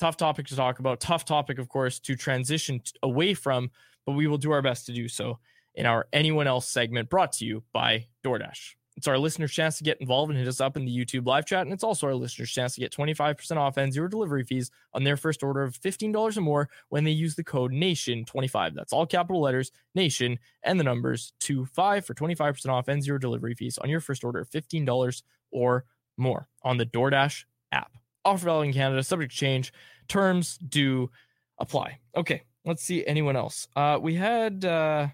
[0.00, 0.98] Tough topic to talk about.
[1.00, 3.70] Tough topic, of course, to transition t- away from,
[4.06, 5.38] but we will do our best to do so
[5.74, 8.74] in our anyone else segment brought to you by DoorDash.
[8.96, 11.46] It's our listeners' chance to get involved and hit us up in the YouTube live
[11.46, 11.62] chat.
[11.62, 15.04] And it's also our listeners' chance to get 25% off and zero delivery fees on
[15.04, 18.74] their first order of $15 or more when they use the code NATION25.
[18.74, 23.54] That's all capital letters, NATION, and the numbers 25 for 25% off and zero delivery
[23.54, 25.84] fees on your first order of $15 or
[26.18, 27.92] more on the DoorDash app.
[28.24, 29.72] Offer valid in Canada, subject to change.
[30.08, 31.10] Terms do
[31.58, 31.98] apply.
[32.16, 33.68] Okay, let's see anyone else.
[33.76, 35.08] Uh, we had uh,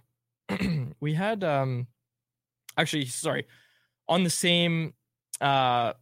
[1.00, 1.86] we had um,
[2.76, 3.46] actually sorry
[4.08, 4.94] on the same
[5.40, 5.92] uh,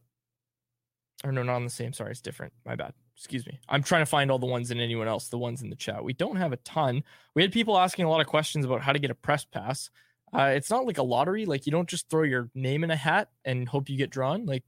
[1.24, 1.92] or no, not on the same.
[1.92, 2.52] Sorry, it's different.
[2.64, 2.92] My bad.
[3.16, 3.58] Excuse me.
[3.68, 6.04] I'm trying to find all the ones in anyone else, the ones in the chat.
[6.04, 7.02] We don't have a ton.
[7.34, 9.90] We had people asking a lot of questions about how to get a press pass.
[10.32, 11.46] Uh, it's not like a lottery.
[11.46, 14.46] Like you don't just throw your name in a hat and hope you get drawn.
[14.46, 14.64] Like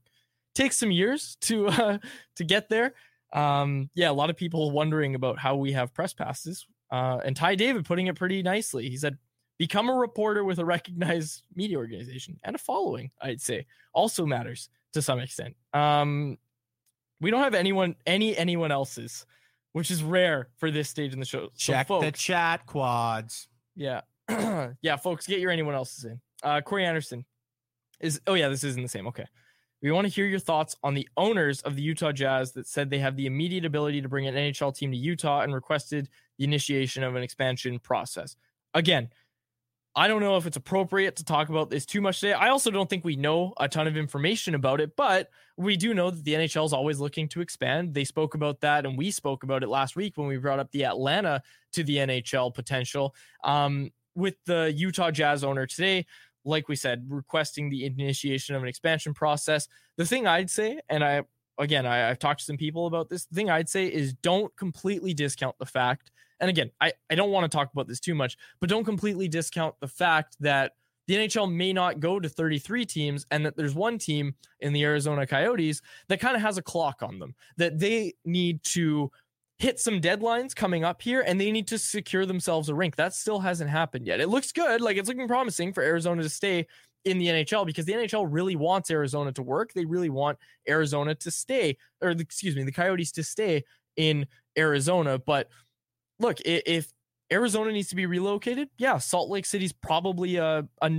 [0.57, 1.97] takes some years to uh,
[2.35, 2.93] to get there.
[3.33, 6.65] Um, yeah, a lot of people wondering about how we have press passes.
[6.91, 8.89] Uh, and Ty David putting it pretty nicely.
[8.89, 9.17] He said,
[9.57, 14.69] become a reporter with a recognized media organization and a following, I'd say, also matters
[14.93, 15.55] to some extent.
[15.73, 16.37] Um,
[17.19, 19.25] we don't have anyone, any anyone else's,
[19.73, 21.49] which is rare for this stage in the show.
[21.55, 23.47] So, Check the chat quads.
[23.75, 24.01] yeah,
[24.81, 26.21] yeah, folks, get your anyone else's in.
[26.43, 27.25] Uh, Corey Anderson
[27.99, 28.21] is.
[28.27, 29.07] Oh yeah, this isn't the same.
[29.07, 29.25] Okay.
[29.81, 32.89] We want to hear your thoughts on the owners of the Utah Jazz that said
[32.89, 36.45] they have the immediate ability to bring an NHL team to Utah and requested the
[36.45, 38.35] initiation of an expansion process.
[38.73, 39.09] Again,
[39.95, 42.33] I don't know if it's appropriate to talk about this too much today.
[42.33, 45.93] I also don't think we know a ton of information about it, but we do
[45.93, 47.95] know that the NHL is always looking to expand.
[47.95, 50.71] They spoke about that, and we spoke about it last week when we brought up
[50.71, 51.41] the Atlanta
[51.73, 53.15] to the NHL potential.
[53.43, 56.05] Um, with the Utah Jazz owner today,
[56.47, 59.67] like we said, requesting the initiation of an expansion process.
[59.97, 61.23] The thing I'd say, and I
[61.57, 63.25] again, I, I've talked to some people about this.
[63.25, 66.11] The thing I'd say is don't completely discount the fact.
[66.39, 69.27] And again, I, I don't want to talk about this too much, but don't completely
[69.27, 70.73] discount the fact that
[71.07, 74.83] the NHL may not go to 33 teams and that there's one team in the
[74.83, 79.09] Arizona Coyotes that kind of has a clock on them that they need to
[79.59, 82.95] hit some deadlines coming up here and they need to secure themselves a rink.
[82.95, 84.19] That still hasn't happened yet.
[84.19, 86.67] It looks good, like it's looking promising for Arizona to stay
[87.05, 89.73] in the NHL because the NHL really wants Arizona to work.
[89.73, 90.37] They really want
[90.69, 93.63] Arizona to stay, or excuse me, the Coyotes to stay
[93.95, 95.17] in Arizona.
[95.17, 95.49] But
[96.19, 96.91] look, if
[97.31, 100.91] Arizona needs to be relocated, yeah, Salt Lake City's probably a a,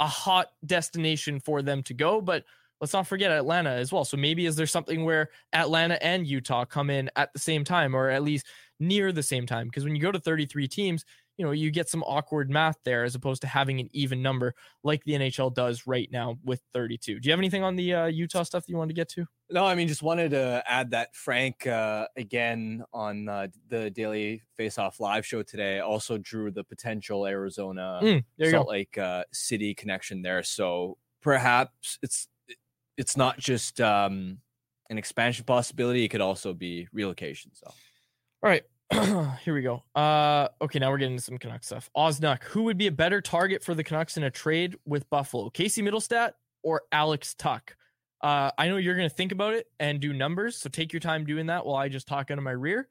[0.00, 2.44] a hot destination for them to go, but
[2.84, 4.04] let's not forget Atlanta as well.
[4.04, 7.96] So maybe is there something where Atlanta and Utah come in at the same time
[7.96, 8.44] or at least
[8.78, 9.68] near the same time?
[9.68, 11.06] Because when you go to 33 teams,
[11.38, 14.54] you know, you get some awkward math there as opposed to having an even number
[14.82, 17.20] like the NHL does right now with 32.
[17.20, 19.24] Do you have anything on the uh, Utah stuff that you wanted to get to?
[19.48, 24.42] No, I mean, just wanted to add that Frank, uh, again, on uh, the Daily
[24.58, 28.70] Faceoff live show today, also drew the potential Arizona Mm, Salt go.
[28.70, 30.42] Lake uh, City connection there.
[30.42, 32.28] So perhaps it's
[32.96, 34.38] it's not just um,
[34.90, 37.50] an expansion possibility; it could also be relocation.
[37.54, 37.66] So,
[38.42, 38.62] All right.
[39.44, 39.82] Here we go.
[39.94, 41.88] Uh okay, now we're getting into some Canucks stuff.
[41.96, 45.48] Osnuck, who would be a better target for the Canucks in a trade with Buffalo?
[45.48, 47.74] Casey Mittelstadt or Alex Tuch?
[48.20, 51.24] Uh I know you're gonna think about it and do numbers, so take your time
[51.24, 52.88] doing that while I just talk out of my rear.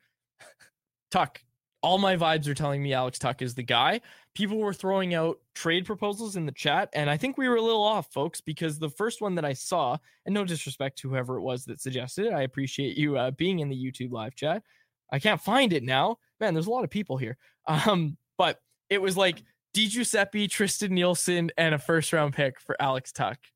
[1.11, 1.37] Tuch,
[1.83, 3.99] all my vibes are telling me Alex Tuch is the guy.
[4.33, 7.61] People were throwing out trade proposals in the chat, and I think we were a
[7.61, 11.37] little off, folks, because the first one that I saw, and no disrespect to whoever
[11.37, 14.63] it was that suggested it, I appreciate you uh, being in the YouTube live chat.
[15.11, 16.17] I can't find it now.
[16.39, 17.37] Man, there's a lot of people here.
[17.65, 19.41] Um, but it was like
[19.73, 23.52] Di Giuseppe, Tristen Nielsen, and a first round pick for Alex Tuch.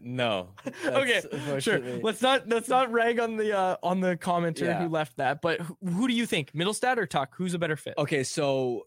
[0.00, 0.50] No.
[0.84, 1.22] okay,
[1.60, 1.80] sure.
[2.02, 4.82] Let's not let's not rag on the uh, on the commenter Yeah.
[4.82, 5.40] who left that.
[5.40, 7.30] But who, who do you think, Mittelstadt or Tuch?
[7.36, 7.94] Who's a better fit?
[7.98, 8.86] Okay, so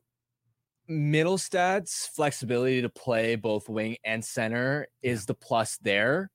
[0.90, 6.30] Mittelstadt's flexibility to play both wing and center is the plus there,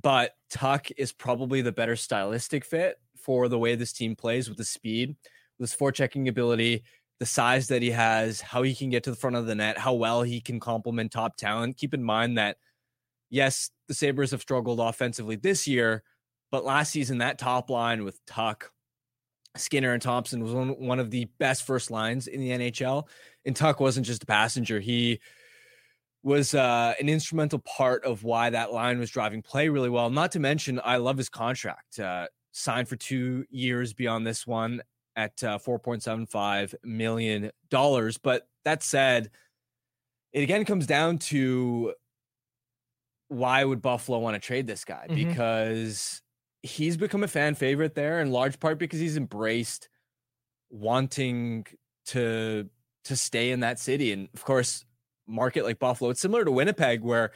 [0.00, 4.58] but Tuch is probably the better stylistic fit for the way this team plays with
[4.58, 5.16] the speed,
[5.58, 6.84] with his forechecking ability,
[7.18, 9.76] the size that he has, how he can get to the front of the net,
[9.76, 11.76] how well he can complement top talent.
[11.76, 12.56] Keep in mind that
[13.30, 16.02] yes, the Sabres have struggled offensively this year,
[16.50, 18.64] but last season that top line with Tuch,
[19.56, 23.08] Skinner and Thompson was one, of the best first lines in the NHL.
[23.44, 24.78] And Tuch wasn't just a passenger.
[24.78, 25.20] He
[26.22, 30.10] was uh, an instrumental part of why that line was driving play really well.
[30.10, 31.98] Not to mention, I love his contract.
[31.98, 34.82] Uh, signed for two years beyond this one
[35.16, 37.50] at uh, $4.75 million.
[37.70, 39.30] But that said,
[40.32, 41.94] it again comes down to
[43.28, 45.06] why would Buffalo want to trade this guy?
[45.08, 45.14] Mhm.
[45.14, 46.22] Because
[46.62, 49.88] he's become a fan favorite there in large part because he's embraced
[50.70, 51.66] wanting
[52.06, 52.68] to
[53.04, 54.84] to stay in that city and of course
[55.26, 57.32] market like buffalo it's similar to winnipeg where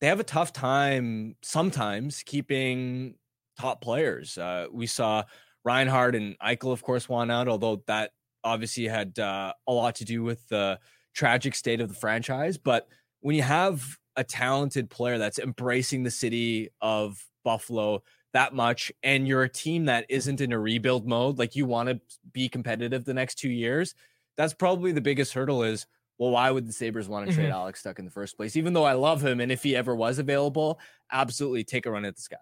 [0.00, 3.16] they have a tough time sometimes keeping
[3.58, 5.22] top players uh, we saw
[5.64, 8.12] reinhart and eichel of course won out although that
[8.44, 10.78] obviously had uh, a lot to do with the
[11.14, 12.88] tragic state of the franchise but
[13.20, 18.02] when you have a talented player that's embracing the city of buffalo
[18.32, 21.88] that much and you're a team that isn't in a rebuild mode like you want
[21.88, 22.00] to
[22.32, 23.94] be competitive the next two years
[24.36, 25.86] that's probably the biggest hurdle is
[26.18, 27.52] well why would the sabres want to trade Mhm.
[27.52, 29.94] alex Tuch in the first place even though i love him and if he ever
[29.94, 30.80] was available
[31.12, 32.38] absolutely take a run at this guy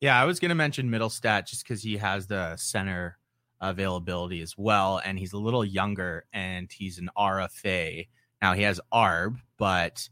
[0.00, 3.18] Yeah, I was going to mention Mittelstadt just because he has the center
[3.62, 8.06] availability as well, and he's a little younger, and he's an RFA.
[8.42, 10.08] Now he has ARB, but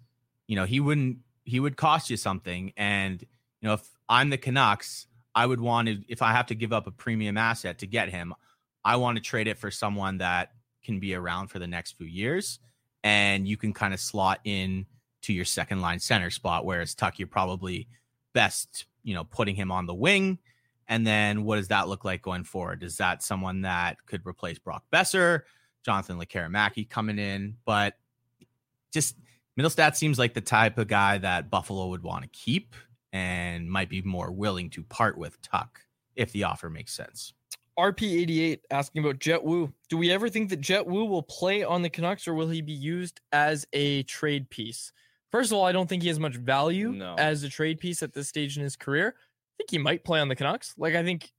[0.46, 1.18] you know he wouldn't.
[1.44, 3.20] He would cost you something, and
[3.60, 5.98] you know if I'm the Canucks, I would want to.
[6.08, 8.34] If I have to give up a premium asset to get him,
[8.84, 12.06] I want to trade it for someone that can be around for the next few
[12.06, 12.58] years,
[13.02, 14.86] and you can kind of slot in
[15.22, 16.64] to your second line center spot.
[16.64, 17.88] Whereas Tuch you're probably
[18.34, 20.38] best, you know, putting him on the wing.
[20.86, 22.82] And then what does that look like going forward?
[22.82, 25.42] Is that someone that could replace Brock Boeser,
[25.82, 27.56] Jonathan Lekkerimaki coming in?
[27.64, 27.94] But
[28.92, 29.16] just
[29.58, 32.74] Mittelstadt seems like the type of guy that Buffalo would want to keep
[33.12, 35.68] and might be more willing to part with Tuch
[36.16, 37.32] if the offer makes sense.
[37.78, 39.72] RP88 asking about Jett Woo.
[39.88, 42.62] Do we ever think that Jett Woo will play on the Canucks or will he
[42.62, 44.92] be used as a trade piece?
[45.32, 47.16] First of all, I don't think he has much value No.
[47.18, 49.14] as a trade piece at this stage in his career.
[49.18, 50.74] I think he might play on the Canucks.
[50.78, 51.32] Like I think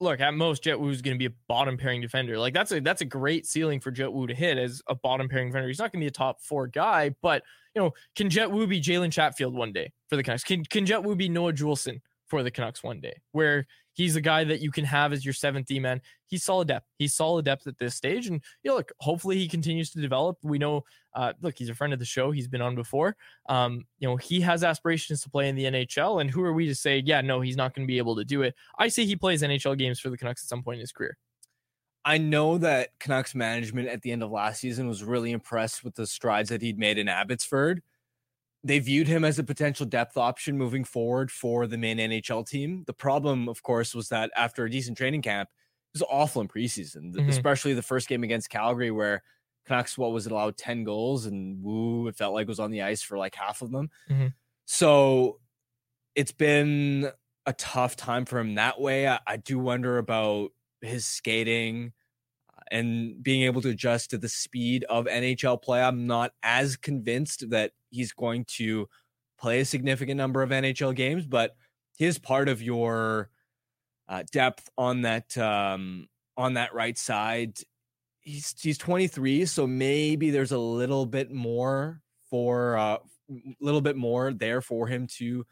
[0.00, 2.38] look, at most Jett is going to be a bottom pairing defender.
[2.38, 5.28] Like that's a that's a great ceiling for Jett Woo to hit as a bottom
[5.28, 5.68] pairing defender.
[5.68, 7.42] He's not going to be a top 4 guy, but
[7.74, 10.44] you know, can Jett Woo be Jalen Chatfield one day for the Canucks?
[10.44, 13.14] Can can Jett Woo be Noah Juulsen for the Canucks one day?
[13.32, 16.00] Where he's a guy that you can have as your seventh D man.
[16.26, 16.86] He's solid depth.
[16.98, 18.26] He's solid depth at this stage.
[18.26, 20.38] And you know, look, hopefully he continues to develop.
[20.42, 20.84] We know
[21.14, 22.30] uh look, he's a friend of the show.
[22.30, 23.16] He's been on before.
[23.48, 26.20] Um, you know, he has aspirations to play in the NHL.
[26.20, 28.24] And who are we to say, yeah, no, he's not going to be able to
[28.24, 28.54] do it?
[28.78, 31.16] I say he plays NHL games for the Canucks at some point in his career.
[32.04, 35.94] I know that Canucks management at the end of last season was really impressed with
[35.94, 37.82] the strides that he'd made in Abbotsford.
[38.62, 42.84] They viewed him as a potential depth option moving forward for the main NHL team.
[42.86, 46.48] The problem, of course, was that after a decent training camp, it was awful in
[46.48, 47.28] preseason, Mhm.
[47.28, 49.22] especially the first game against Calgary, where
[49.66, 52.82] Canucks, what was it, allowed 10 goals, and woo, it felt like was on the
[52.82, 53.90] ice for like half of them.
[54.08, 54.34] Mhm.
[54.66, 55.40] So
[56.14, 57.10] it's been
[57.46, 59.08] a tough time for him that way.
[59.08, 60.52] I, I do wonder about
[60.82, 61.92] his skating
[62.70, 65.82] and being able to adjust to the speed of NHL play.
[65.82, 68.88] I'm not as convinced that he's going to
[69.38, 71.56] play a significant number of NHL games, but
[71.96, 73.30] he is part of your
[74.08, 77.58] uh, depth on that um, on that right side.
[78.20, 82.98] He's he's 23, so maybe there's a little bit more for a uh,
[83.60, 85.44] little bit more there for him to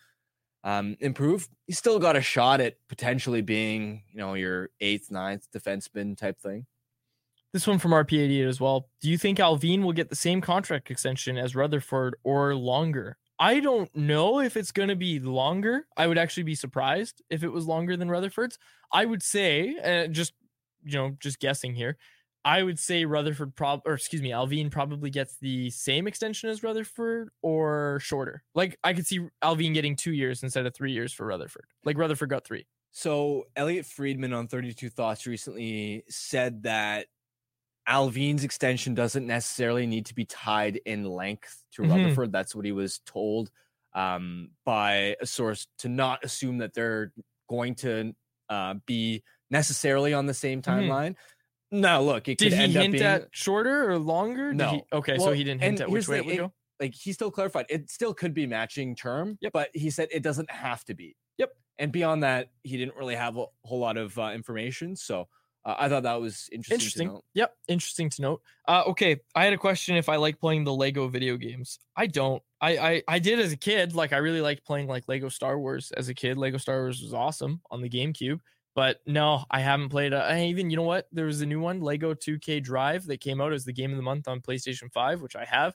[0.64, 1.48] um, improve.
[1.66, 6.38] He's still got a shot at potentially being, you know, your eighth, ninth defenseman type
[6.40, 6.66] thing.
[7.52, 8.88] This one from RP88 as well.
[9.00, 13.16] Do you think Alvin will get the same contract extension as Rutherford or longer?
[13.38, 15.86] I don't know if it's going to be longer.
[15.96, 18.58] I would actually be surprised if it was longer than Rutherford's.
[18.92, 20.34] I would say, uh, just
[20.84, 21.96] you know, just guessing here.
[22.44, 26.62] I would say Rutherford prob or excuse me, Alvin probably gets the same extension as
[26.62, 28.42] Rutherford or shorter.
[28.54, 31.66] Like I could see Alvin getting two years instead of three years for Rutherford.
[31.84, 32.66] Like Rutherford got three.
[32.90, 37.06] So Elliotte Friedman on 32 Thoughts recently said that
[37.88, 41.90] Alvin's extension doesn't necessarily need to be tied in length to Mhm.
[41.90, 42.30] Rutherford.
[42.32, 43.50] That's what he was told
[43.94, 47.12] um, by a source to not assume that they're
[47.48, 48.14] going to
[48.50, 50.64] uh, be necessarily on the same Mhm.
[50.64, 51.16] timeline.
[51.70, 54.54] Now, look, it Did could he end up hint being at shorter or longer?
[54.54, 54.70] No.
[54.70, 56.52] he- okay, so he didn't hint at which way it would go.
[56.80, 59.36] Like he still clarified, it still could be matching term.
[59.40, 59.52] Yep.
[59.52, 61.16] But he said it doesn't have to be.
[61.38, 61.50] Yep.
[61.78, 64.96] And beyond that, he didn't really have a whole lot of uh, information.
[64.96, 65.28] So
[65.68, 66.76] uh, I thought that was interesting.
[66.76, 67.20] Interesting.
[67.34, 68.42] Yep, interesting to note.
[68.66, 71.78] Uh, okay, I had a question if I like playing the Lego video games.
[71.94, 72.42] I don't.
[72.58, 73.94] I, I I did as a kid.
[73.94, 76.38] Like I really liked playing like Lego Star Wars as a kid.
[76.38, 78.40] Lego Star Wars was awesome on the GameCube.
[78.74, 80.14] But no, I haven't played.
[80.14, 81.06] Uh, I even you know what?
[81.12, 83.98] There was a new one, Lego 2K Drive, that came out as the game of
[83.98, 85.74] the month on PlayStation 5, which I have.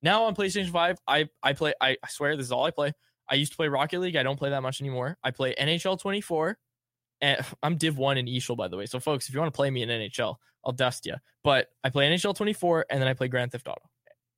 [0.00, 1.74] Now on PlayStation 5, I I play.
[1.82, 2.94] I, I swear this is all I play.
[3.28, 4.16] I used to play Rocket League.
[4.16, 5.18] I don't play that much anymore.
[5.22, 6.56] I play NHL 24
[7.20, 8.86] and I'm Div 1 in EASHL, by the way.
[8.86, 11.14] So, folks, if you want to play me in NHL, I'll dust you.
[11.42, 13.82] But I play NHL 24 and then I play Grand Theft Auto.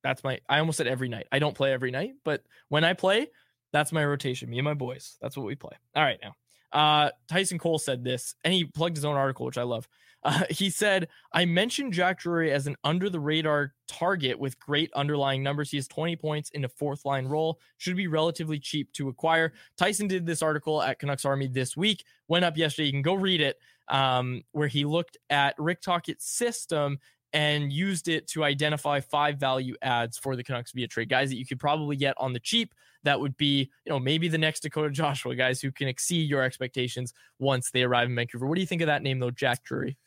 [0.03, 1.27] That's my, I almost said every night.
[1.31, 3.27] I don't play every night, but when I play,
[3.73, 4.49] that's my rotation.
[4.49, 5.17] Me and my boys.
[5.21, 5.75] That's what we play.
[5.95, 6.33] All right, now.
[6.71, 9.87] Uh, Tyson Cole said this, and he plugged his own article, which I love.
[10.23, 14.91] Uh, he said, I mentioned Jack Drury as an under the radar target with great
[14.93, 15.71] underlying numbers.
[15.71, 19.53] He has 20 points in a fourth line role, should be relatively cheap to acquire.
[19.77, 22.87] Tyson did this article at Canucks Army this week, went up yesterday.
[22.87, 23.57] You can go read it,
[23.87, 26.99] um, where he looked at Rick Tocchet's system
[27.33, 31.37] and used it to identify five value adds for the Canucks via trade guys that
[31.37, 32.73] you could probably get on the cheap.
[33.03, 36.41] That would be, you know, maybe the next Dakota Joshua guys who can exceed your
[36.41, 38.47] expectations once they arrive in Vancouver.
[38.47, 39.97] What do you think of that name, though, Jack Drury?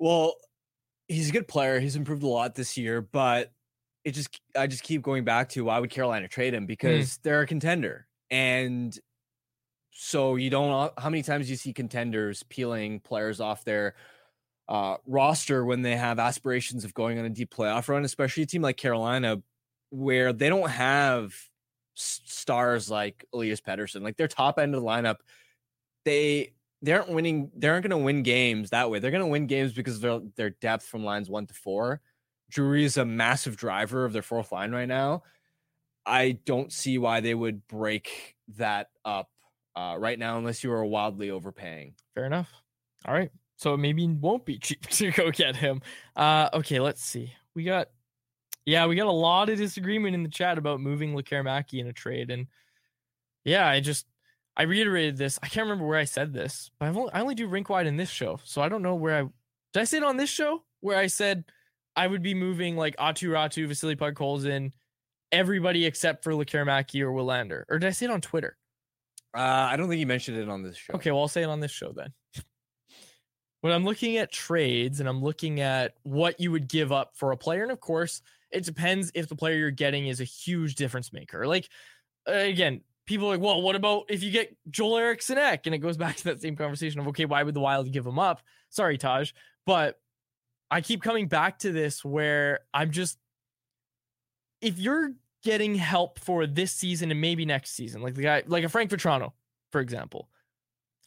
[0.00, 0.34] Well,
[1.08, 1.78] he's a good player.
[1.78, 3.52] He's improved a lot this year, but
[4.04, 7.42] it just I just keep going back to why would Carolina trade him because they're
[7.42, 8.08] a contender.
[8.30, 8.98] And
[9.92, 13.94] so you don't how many times do you see contenders peeling players off their
[14.68, 18.46] uh, roster when they have aspirations of going on a deep playoff run, especially a
[18.46, 19.42] team like Carolina
[19.90, 21.34] where they don't have
[21.94, 24.02] stars like Elias Pettersson.
[24.02, 25.16] Like their top end of the lineup,
[26.04, 27.50] they they aren't winning.
[27.56, 28.98] They aren't going to win games that way.
[28.98, 32.00] They're going to win games because their their depth from lines one to four.
[32.50, 35.22] Drury is a massive driver of their fourth line right now.
[36.04, 39.30] I don't see why they would break that up
[39.76, 41.94] uh, right now unless you are wildly overpaying.
[42.14, 42.50] Fair enough.
[43.06, 43.30] All right.
[43.56, 45.82] So it maybe won't be cheap to go get him.
[46.16, 47.32] Uh, okay, let's see.
[47.54, 47.88] We got,
[48.64, 51.92] yeah, we got a lot of disagreement in the chat about moving Lekkerimaki in a
[51.92, 52.46] trade, and
[53.44, 54.06] yeah, I just
[54.56, 55.38] I reiterated this.
[55.42, 57.86] I can't remember where I said this, but I've only, I only do rink wide
[57.86, 59.22] in this show, so I don't know where I
[59.72, 59.80] did.
[59.80, 61.44] I say it on this show where I said
[61.96, 64.72] I would be moving like Aatu Räty, Vasily Podkolzin,
[65.32, 68.56] everybody except for Lekkerimaki or Willander, or did I say it on Twitter?
[69.36, 69.40] Uh,
[69.70, 70.94] I don't think you mentioned it on this show.
[70.94, 72.12] Okay, well I'll say it on this show then.
[73.60, 77.32] when I'm looking at trades and I'm looking at what you would give up for
[77.32, 80.74] a player, and of course, it depends if the player you're getting is a huge
[80.74, 81.46] difference maker.
[81.46, 81.68] Like
[82.26, 82.80] again,
[83.10, 85.66] people are like, well, what about if you get Joel Eriksson Ek?
[85.66, 88.06] And it goes back to that same conversation of okay, why would the Wild give
[88.06, 88.40] him up?
[88.70, 89.32] Sorry, Taj,
[89.66, 90.00] but
[90.70, 93.18] I keep coming back to this where I'm just
[94.62, 98.62] if you're getting help for this season and maybe next season, like the guy, like
[98.62, 99.32] a Frank Vatrano,
[99.72, 100.28] for example,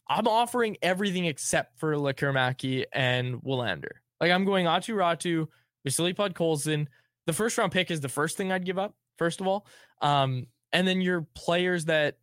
[0.08, 3.92] I'm offering everything except for Lekkerimaki and Willander.
[4.20, 5.46] Like I'm going Aatu Räty,
[5.84, 6.88] Vasily Podkolzin.
[7.26, 9.66] The first round pick is the first thing I'd give up, first of all.
[10.02, 12.18] Um, and then your players that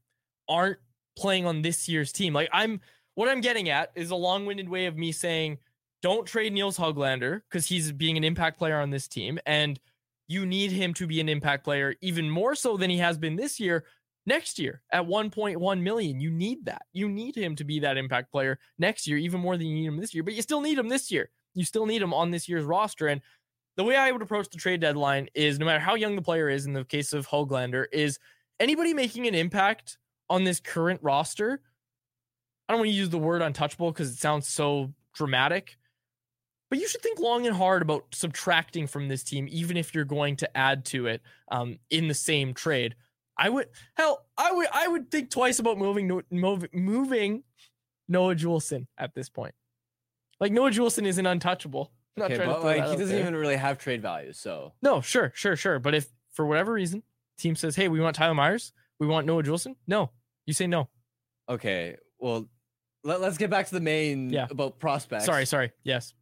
[0.48, 0.78] aren't
[1.18, 2.34] playing on this year's team.
[2.34, 2.80] Like I'm
[3.16, 5.58] what I'm getting at is a long-winded way of me saying
[6.04, 9.40] don't trade Nils Hoglander because he's being an impact player on this team.
[9.46, 9.80] And
[10.28, 13.36] you need him to be an impact player even more so than he has been
[13.36, 13.86] this year
[14.26, 18.32] next year at 1.1 million you need that you need him to be that impact
[18.32, 20.78] player next year even more than you need him this year but you still need
[20.78, 23.20] him this year you still need him on this year's roster and
[23.78, 26.50] the way i would approach the trade deadline is no matter how young the player
[26.50, 28.20] is in the case of Hoglander is
[28.62, 29.98] anybody making an impact
[30.30, 31.62] on this current roster
[32.70, 35.78] i don't want to use the word untouchable because it sounds so dramatic
[36.72, 40.06] but you should think long and hard about subtracting from this team, even if you're
[40.06, 42.96] going to add to it um, in the same trade.
[43.38, 47.44] I would hell, I would I would think twice about moving move, moving
[48.08, 49.54] Noah Juulsen at this point.
[50.40, 51.92] Like Noah Juulsen isn't untouchable.
[52.16, 53.20] I'm okay, but like he doesn't there.
[53.20, 54.32] even really have trade value.
[54.32, 55.80] So no, sure, sure, sure.
[55.80, 57.04] But if for whatever reason
[57.42, 60.12] team says, "Hey, we want Tyler Myers, we want Noah Juulsen," no,
[60.46, 60.90] you say no.
[61.50, 62.48] Okay, well,
[63.04, 64.48] let, us get back to the main yeah.
[64.50, 65.26] about prospects.
[65.26, 65.72] Sorry, sorry.
[65.84, 66.14] Yes.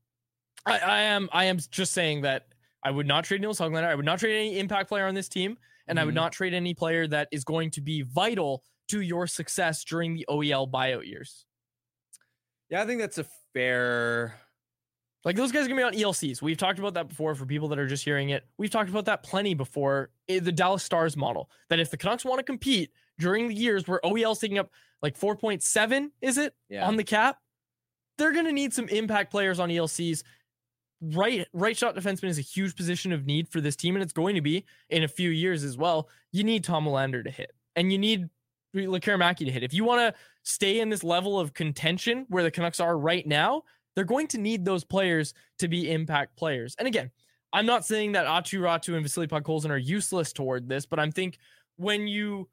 [0.65, 2.47] I, I am I am just saying that
[2.83, 3.85] I would not trade Nils Hoglander.
[3.85, 5.57] I would not trade any impact player on this team,
[5.87, 6.01] and mm-hmm.
[6.01, 6.23] I would mm-hmm.
[6.23, 10.25] not trade any player that is going to be vital to your success during the
[10.29, 11.45] OEL buyout years.
[12.69, 14.35] Yeah, I think that's a fair.
[15.25, 16.41] Like those guys are gonna be on ELCs.
[16.41, 18.45] We've talked about that before for people that are just hearing it.
[18.57, 20.11] We've talked about that plenty before.
[20.27, 23.99] The Dallas Stars model that if the Canucks want to compete during the years where
[24.03, 26.87] OEL's taking up like 4.7, is it yeah.
[26.87, 27.37] on the cap?
[28.17, 30.23] They're gonna need some impact players on ELCs
[31.01, 34.13] right right shot defenseman is a huge position of need for this team, and it's
[34.13, 36.09] going to be in a few years as well.
[36.31, 38.29] You need Tom Willander to hit, and you need
[38.75, 39.63] Lekkerimaki to hit.
[39.63, 43.25] If you want to stay in this level of contention where the Canucks are right
[43.25, 43.63] now,
[43.95, 46.75] they're going to need those players to be impact players.
[46.77, 47.11] And again,
[47.51, 51.11] I'm not saying that Aatu Räty and Vasily Podkolzin are useless toward this, but I'm
[51.11, 51.39] think
[51.77, 52.47] when you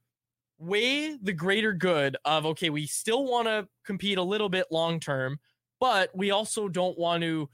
[0.58, 4.98] weigh the greater good of okay, we still want to compete a little bit long
[4.98, 5.38] term,
[5.80, 7.48] but we also don't want to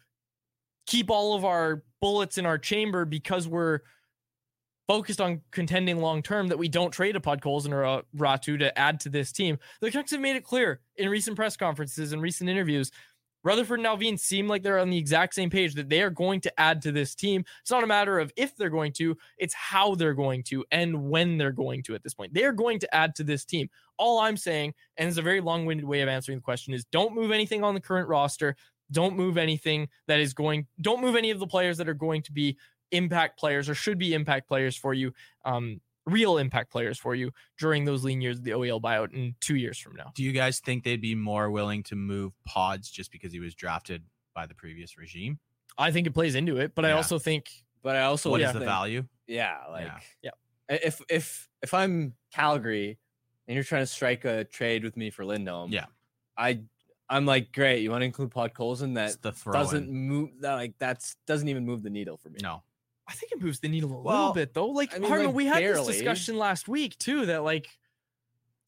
[0.87, 3.81] keep all of our bullets in our chamber because we're
[4.89, 8.77] focused on contending long term that we don't trade a Podkolzin or a Räty to
[8.79, 9.59] add to this team.
[9.81, 12.91] The Canucks have made it clear in recent press conferences and recent interviews.
[13.45, 16.41] Rutherford and Alvin seem like they're on the exact same page that they are going
[16.43, 17.45] to add to this team.
[17.61, 21.11] It's not a matter of if they're going to, it's how they're going to and
[21.11, 22.35] when they're going to at this point.
[22.35, 23.69] They are going to add to this team.
[23.99, 26.85] All I'm saying, and it's a very long winded way of answering the question, is
[26.87, 28.57] don't move anything on the current roster.
[28.91, 32.21] Don't move anything that is going, don't move any of the players that are going
[32.23, 32.59] to be
[32.91, 35.13] impact players or should be impact players for you,
[35.47, 39.35] um, real impact players for you during those lean years of the OEL buyout in
[39.41, 40.13] two years from now.
[40.15, 43.55] Do you guys think they'd be more willing to move Pods just because he was
[43.55, 44.03] drafted
[44.35, 45.39] by the previous regime?
[45.79, 46.91] I think it plays into it, but yeah.
[46.91, 47.51] I also think,
[47.83, 49.05] but I also, what yeah, is the think, value?
[49.27, 49.57] Yeah.
[49.71, 49.87] Like,
[50.23, 50.31] yeah.
[50.69, 50.77] yeah.
[50.83, 52.99] If, if, if I'm Calgary
[53.47, 55.87] and you're trying to strike a trade with me for Lindholm, yeah,
[56.37, 56.61] I
[57.13, 57.83] I'm like, great.
[57.83, 58.95] You want to include Podkolzin?
[58.95, 62.39] that doesn't move that like that's doesn't even move the needle for me.
[62.43, 62.63] No.
[63.09, 64.69] I think it moves the needle a well, little bit though.
[64.69, 65.87] Like, I mean, Harman, like we had barely.
[65.87, 67.69] this discussion last week too that like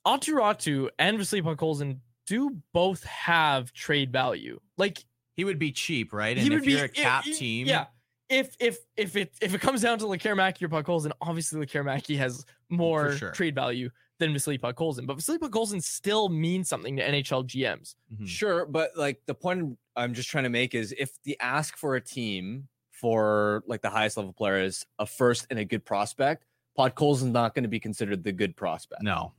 [0.06, 4.60] Aatu Räty and Vasily Podkolzin do both have trade value.
[4.76, 5.04] Like
[5.34, 6.36] he would be cheap, right?
[6.36, 7.86] And if you're be, a cap it, team, yeah.
[8.28, 12.44] If if if it if it comes down to Lekkerimaki or Podkolzin, obviously Lekkerimaki has
[12.70, 13.30] more sure.
[13.32, 15.06] trade value than Vasily Podkolzin.
[15.06, 17.94] But Vasily Podkolzin still means something to NHL GMs.
[18.12, 18.24] Mm-hmm.
[18.24, 21.96] Sure, but like the point I'm just trying to make is if the ask for
[21.96, 22.68] a team
[23.00, 26.44] for like the highest level player is a first and a good prospect,
[26.78, 29.02] Podkolzin is not going to be considered the good prospect.
[29.02, 29.32] No,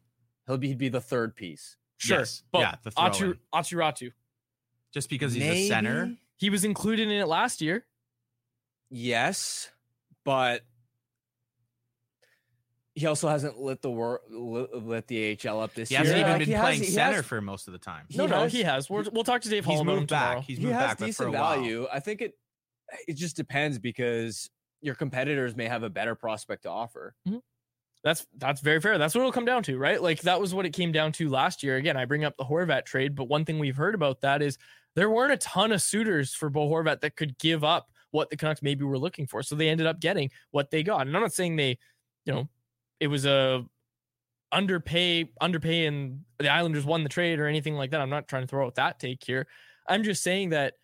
[0.47, 1.77] he'll be he'd be the third piece.
[1.97, 2.19] Sure.
[2.19, 2.43] Yes.
[2.51, 3.37] But yeah, the Aatu, throw-in.
[3.53, 4.11] Aatu Räty.
[4.93, 6.13] just because he's a center.
[6.37, 7.85] He was included in it last year.
[8.89, 9.71] Yes,
[10.25, 10.61] but
[12.93, 15.99] he also hasn't lit the wor- lit, lit the AHL up this year.
[16.01, 16.15] He year.
[16.15, 18.05] hasn't even Like, been he has- playing center has- for most of the time.
[18.09, 18.89] He no, no, has- he has.
[18.89, 20.21] We're, we'll talk to Dave Hall He's about moved back.
[20.29, 20.41] tomorrow.
[20.41, 21.55] He's he moved has back, but for a decent while.
[21.55, 21.87] value.
[21.91, 22.37] I think it
[22.91, 24.49] Eh, it just depends because
[24.81, 27.15] your competitors may have a better prospect to offer.
[27.27, 27.39] Mm-hmm.
[28.03, 28.99] That's that's very fair.
[28.99, 29.99] That's what it'll come down to, right?
[30.01, 31.77] Like that was what it came down to last year.
[31.77, 34.59] Again, I bring up the Horvat trade, but one thing we've heard about that is
[34.95, 38.37] there weren't a ton of suitors for Bo Horvat that could give up what the
[38.37, 39.41] Canucks maybe were looking for.
[39.41, 41.01] So they ended up getting what they got.
[41.01, 41.79] And I'm not saying they,
[42.25, 42.47] you know,
[42.99, 43.65] it was a
[44.53, 48.01] underpay, underpay, and the Islanders won the trade or anything like that.
[48.01, 49.47] I'm not trying to throw out that take here.
[49.87, 50.75] I'm just saying that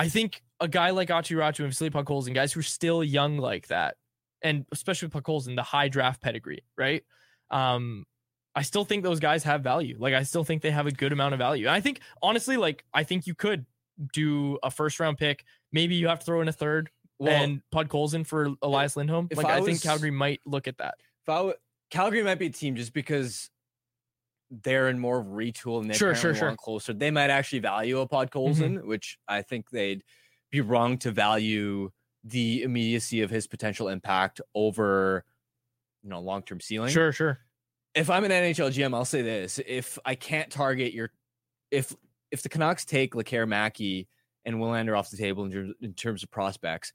[0.00, 3.36] I think a guy like Aatu Räty and Vasily Podkolzin, guys who are still young
[3.36, 3.96] like that,
[4.40, 7.04] and especially with Podkolzin, the high draft pedigree, right?
[7.50, 8.06] Um,
[8.54, 9.96] I still think those guys have value.
[9.98, 11.66] Like I still think they have a good amount of value.
[11.66, 13.66] And I think honestly, like I think you could
[14.14, 15.44] do a first round pick.
[15.70, 16.88] Maybe you have to throw in a third
[17.18, 19.28] Well, and Podkolzin for Elias Lindholm.
[19.34, 20.94] Like I I, think Calgary might look at that.
[21.24, 21.54] If I w-
[21.90, 23.50] Calgary might be a team just because
[24.50, 26.92] they're in more of retool and they Sure, sure, want closer.
[26.92, 28.88] They might actually value a Podkolzin, mm-hmm.
[28.88, 30.02] which I think they'd
[30.50, 31.90] be wrong to value
[32.24, 35.24] the immediacy of his potential impact over
[36.02, 36.90] you know long term ceiling.
[36.90, 37.38] Sure, sure.
[37.94, 41.10] if I'm an NHL GM, I'll say this: if I can't target your,
[41.70, 41.94] if
[42.30, 44.06] if the Canucks take Lekkerimaki
[44.44, 46.92] and Willander off the table in, in terms of prospects,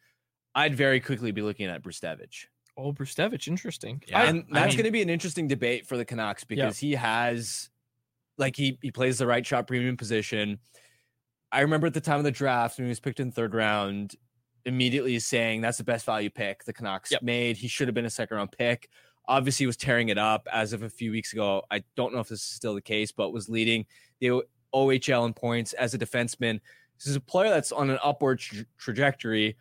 [0.54, 2.46] I'd very quickly be looking at Brzustewicz.
[2.78, 4.04] Oh, Brzustewicz, interesting.
[4.08, 4.20] Yeah.
[4.22, 6.78] I- and I that's mean- going to be an interesting debate for the Canucks because
[6.78, 7.70] he has,
[8.38, 10.60] like, he he plays the right shot premium position.
[11.52, 14.16] I remember at the time of the draft when he was picked in third round,
[14.66, 17.22] immediately saying that's the best value pick the Canucks Yep.
[17.22, 17.56] made.
[17.58, 18.90] He should have been a second round pick.
[19.28, 21.64] Obviously, he was tearing it up as of a few weeks ago.
[21.72, 23.86] I don't know if this is still the case, but was leading
[24.20, 24.42] the
[24.74, 26.60] OHL in points as a defenseman.
[26.98, 29.56] This is a player that's on an upward tra- trajectory.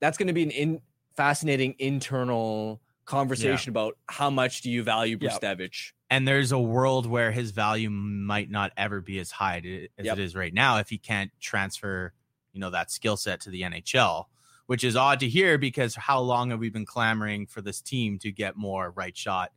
[0.00, 0.80] That's going to be an in,
[1.16, 5.40] fascinating internal conversation about how much do you value Yep.
[5.42, 5.92] Brzustewicz.
[6.10, 10.06] and there's a world where his value might not ever be as high to, as
[10.06, 10.18] Yep.
[10.18, 12.12] it is right now if he can't transfer
[12.52, 14.26] you know that skill set to the NHL
[14.66, 18.18] which is odd to hear because how long have we been clamoring for this team
[18.20, 19.50] to get more right shot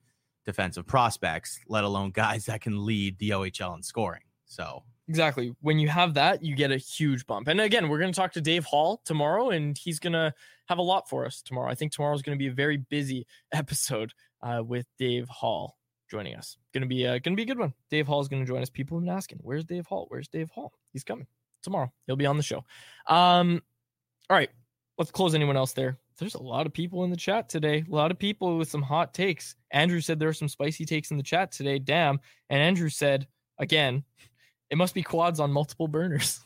[0.45, 5.53] defensive prospects let alone guys that can lead the OHL in scoring so Exactly.
[5.61, 7.49] When you have that, you get a huge bump.
[7.49, 10.33] And again, we're going to talk to Dave Hall tomorrow, and he's going to
[10.67, 11.69] have a lot for us tomorrow.
[11.69, 15.77] I think tomorrow is going to be a very busy episode uh, with Dave Hall
[16.09, 16.57] joining us.
[16.73, 17.73] Going to be a going to be a good one.
[17.89, 18.69] Dave Hall is going to join us.
[18.69, 20.05] People have been asking, "Where's Dave Hall?
[20.09, 21.27] Where's Dave Hall?" He's coming
[21.63, 21.91] tomorrow.
[22.07, 22.63] He'll be on the show.
[23.07, 23.61] Um,
[24.29, 24.49] all right,
[24.97, 25.33] let's close.
[25.33, 25.97] Anyone else there?
[26.17, 27.83] There's a lot of people in the chat today.
[27.89, 29.55] A lot of people with some hot takes.
[29.71, 31.79] Andrew said there are some spicy takes in the chat today.
[31.79, 32.19] Damn.
[32.49, 33.27] And Andrew said
[33.57, 34.03] again,
[34.73, 36.39] it must be quads on multiple burners.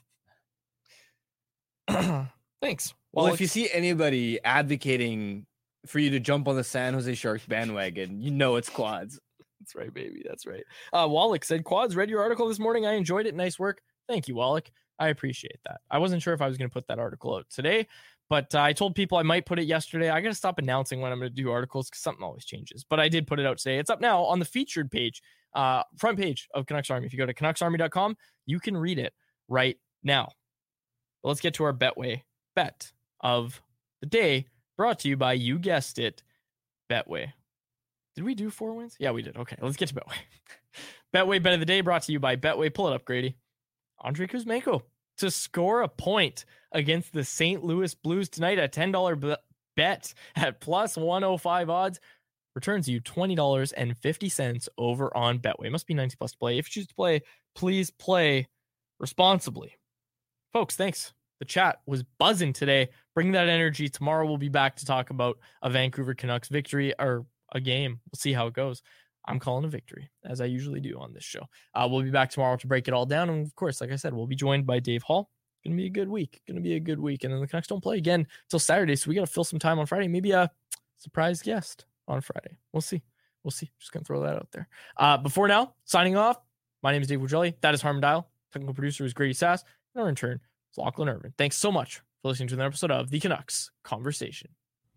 [1.89, 2.93] Thanks.
[3.13, 5.45] Well, if you see anybody advocating
[5.85, 9.17] for you to jump on the San Jose Sharks bandwagon, you know it's quads.
[9.61, 10.23] That's right, baby.
[10.27, 10.65] That's right.
[10.91, 12.85] Uh, Wallach said, Quads, read your article this morning.
[12.85, 13.33] I enjoyed it.
[13.33, 13.79] Nice work.
[14.09, 14.69] Thank you, Wallach.
[14.99, 15.79] I appreciate that.
[15.89, 17.87] I wasn't sure if I was going to put that article out today,
[18.29, 20.09] but uh, I told people I might put it yesterday.
[20.09, 22.83] I got to stop announcing when I'm going to do articles because something always changes.
[22.83, 23.79] But I did put it out today.
[23.79, 25.21] It's up now on the featured page,
[25.53, 27.05] uh, front page of Canucks Army.
[27.05, 29.13] If you go to CanucksArmy.com, you can read it
[29.47, 30.31] right now.
[31.23, 32.23] But let's get to our Betway
[32.55, 33.61] bet of
[34.01, 34.47] the day,
[34.77, 36.21] brought to you by, you guessed it,
[36.91, 37.31] Betway.
[38.15, 38.97] Did we do Four Winds?
[38.99, 39.37] Yeah, we did.
[39.37, 40.17] Okay, let's get to Betway.
[41.15, 42.73] Betway bet of the day brought to you by Betway.
[42.73, 43.37] Pull it up, Grady.
[44.03, 44.81] Andrei Kuzmenko
[45.17, 47.63] to score a point against the St.
[47.63, 49.35] Louis Blues tonight A $10 b-
[49.75, 51.99] bet at plus 105 odds
[52.55, 55.71] returns you $20.50 over on Betway.
[55.71, 56.57] Must be 90 plus to play.
[56.57, 57.21] If you choose to play,
[57.55, 58.47] please play
[58.99, 59.75] responsibly.
[60.53, 61.13] Folks, thanks.
[61.39, 62.89] The chat was buzzing today.
[63.13, 63.89] Bring that energy.
[63.89, 67.99] Tomorrow we'll be back to talk about a Vancouver Canucks victory or a game.
[68.11, 68.81] We'll see how it goes.
[69.27, 71.43] I'm calling a victory, as I usually do on this show.
[71.73, 73.29] Uh, we'll be back tomorrow to break it all down.
[73.29, 75.29] And of course, like I said, we'll be joined by Dave Hall.
[75.57, 76.41] It's gonna be a good week.
[76.47, 77.23] Gonna be a good week.
[77.23, 78.95] And then the Canucks don't play again until Saturday.
[78.95, 80.07] So we gotta fill some time on Friday.
[80.07, 80.49] Maybe a
[80.97, 82.57] surprise guest on Friday.
[82.71, 83.01] We'll see.
[83.43, 83.71] We'll see.
[83.79, 84.67] Just gonna throw that out there.
[84.95, 86.37] Uh, before now, signing off.
[86.83, 87.55] My name is Dave Quadrelli.
[87.61, 88.25] That is Harman Dayal.
[88.53, 89.63] Technical producer is Grady Sas.
[89.93, 90.39] And our intern
[90.71, 91.33] is Lachlan Irvin.
[91.37, 94.49] Thanks so much for listening to another episode of the Canucks Conversation.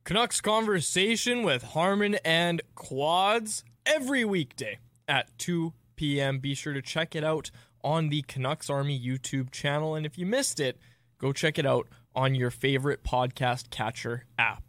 [0.05, 6.39] Canucks conversation with Harman and Quads every weekday at 2 p.m.
[6.39, 7.51] Be sure to check it out
[7.85, 9.95] on the Canucks Army YouTube channel.
[9.95, 10.79] And if you missed it,
[11.19, 14.65] go check it out on your favorite podcast catcher app.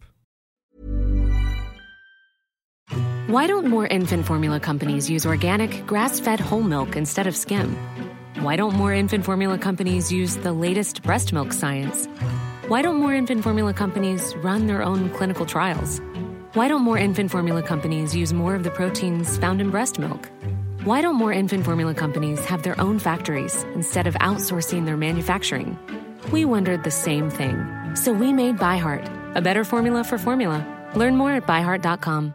[3.27, 7.77] Why don't more infant formula companies use organic, grass fed whole milk instead of skim?
[8.41, 12.07] Why don't more infant formula companies use the latest breast milk science?
[12.71, 15.99] Why don't more infant formula companies run their own clinical trials?
[16.53, 20.29] Why don't more infant formula companies use more of the proteins found in breast milk?
[20.85, 25.77] Why don't more infant formula companies have their own factories instead of outsourcing their manufacturing?
[26.31, 27.57] We wondered the same thing.
[27.95, 30.65] So we made ByHeart, a better formula for formula.
[30.95, 32.33] Learn more at byheart.com.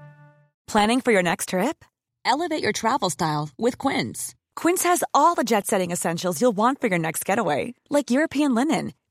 [0.67, 1.83] Planning for your next trip?
[2.27, 4.35] Elevate your travel style with Quince.
[4.55, 8.55] Quince has all the jet setting essentials you'll want for your next getaway, like European
[8.55, 8.93] linen,